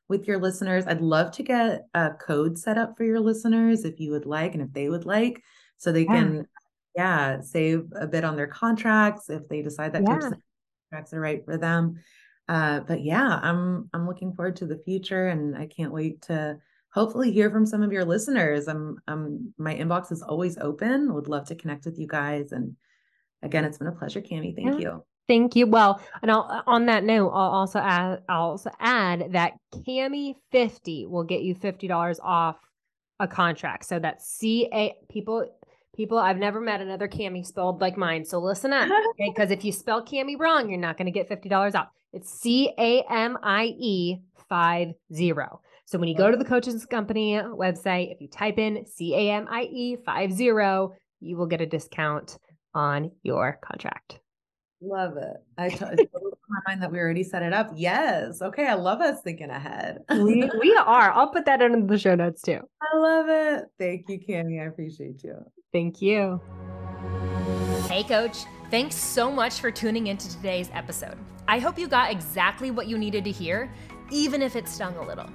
[0.08, 0.88] with your listeners.
[0.88, 4.56] I'd love to get a code set up for your listeners if you would like,
[4.56, 5.44] and if they would like,
[5.78, 6.16] so they yeah.
[6.16, 6.48] can,
[6.96, 10.32] yeah, save a bit on their contracts if they decide that yeah.
[10.92, 12.00] contracts are right for them.
[12.50, 16.58] Uh, but yeah, I'm I'm looking forward to the future, and I can't wait to
[16.92, 18.68] hopefully hear from some of your listeners.
[18.68, 21.14] I'm I'm my inbox is always open.
[21.14, 22.52] Would love to connect with you guys.
[22.52, 22.76] And
[23.44, 24.56] again, it's been a pleasure, Camie.
[24.56, 24.94] Thank yeah.
[24.94, 25.04] you.
[25.28, 25.68] Thank you.
[25.68, 31.06] Well, and I'll, on that note, I'll also add I'll also add that Camie fifty
[31.06, 32.58] will get you fifty dollars off
[33.20, 33.86] a contract.
[33.86, 35.46] So that's C A people
[35.96, 38.26] people I've never met another Camie spelled like mine.
[38.26, 39.30] So listen up, okay?
[39.30, 41.90] Because if you spell Camie wrong, you're not going to get fifty dollars off.
[42.14, 44.18] It's C A M I E
[44.50, 44.96] 50.
[45.86, 49.32] So when you go to the Coaches Company website, if you type in C A
[49.32, 50.44] M I E 50,
[51.20, 52.38] you will get a discount
[52.74, 54.20] on your contract.
[54.82, 55.34] Love it.
[55.58, 56.08] I t-
[56.50, 57.72] my mind that we already set it up.
[57.76, 58.42] Yes.
[58.42, 58.66] Okay.
[58.66, 60.00] I love us thinking ahead.
[60.10, 61.12] we we are.
[61.12, 62.60] I'll put that in the show notes too.
[62.82, 63.66] I love it.
[63.78, 64.62] Thank you, Camie.
[64.62, 65.36] I appreciate you.
[65.72, 66.42] Thank you.
[67.88, 68.38] Hey, coach.
[68.72, 71.18] Thanks so much for tuning into today's episode.
[71.50, 73.74] I hope you got exactly what you needed to hear,
[74.12, 75.26] even if it stung a little.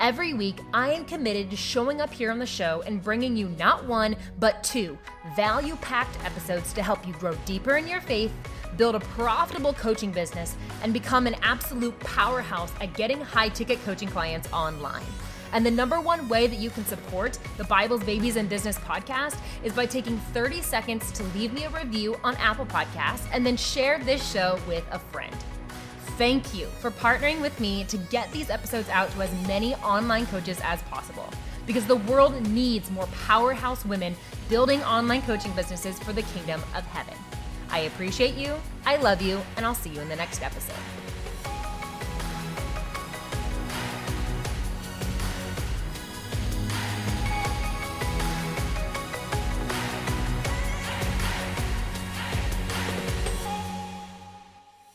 [0.00, 3.50] Every week, I am committed to showing up here on the show and bringing you
[3.50, 4.98] not one, but two
[5.36, 8.32] value packed episodes to help you grow deeper in your faith,
[8.76, 14.08] build a profitable coaching business, and become an absolute powerhouse at getting high ticket coaching
[14.08, 15.06] clients online.
[15.54, 19.36] And the number one way that you can support the Bibles, Babies, and Business podcast
[19.62, 23.56] is by taking 30 seconds to leave me a review on Apple Podcasts and then
[23.56, 25.34] share this show with a friend.
[26.18, 30.26] Thank you for partnering with me to get these episodes out to as many online
[30.26, 31.28] coaches as possible
[31.66, 34.16] because the world needs more powerhouse women
[34.48, 37.14] building online coaching businesses for the kingdom of heaven.
[37.70, 38.54] I appreciate you,
[38.86, 41.03] I love you, and I'll see you in the next episode.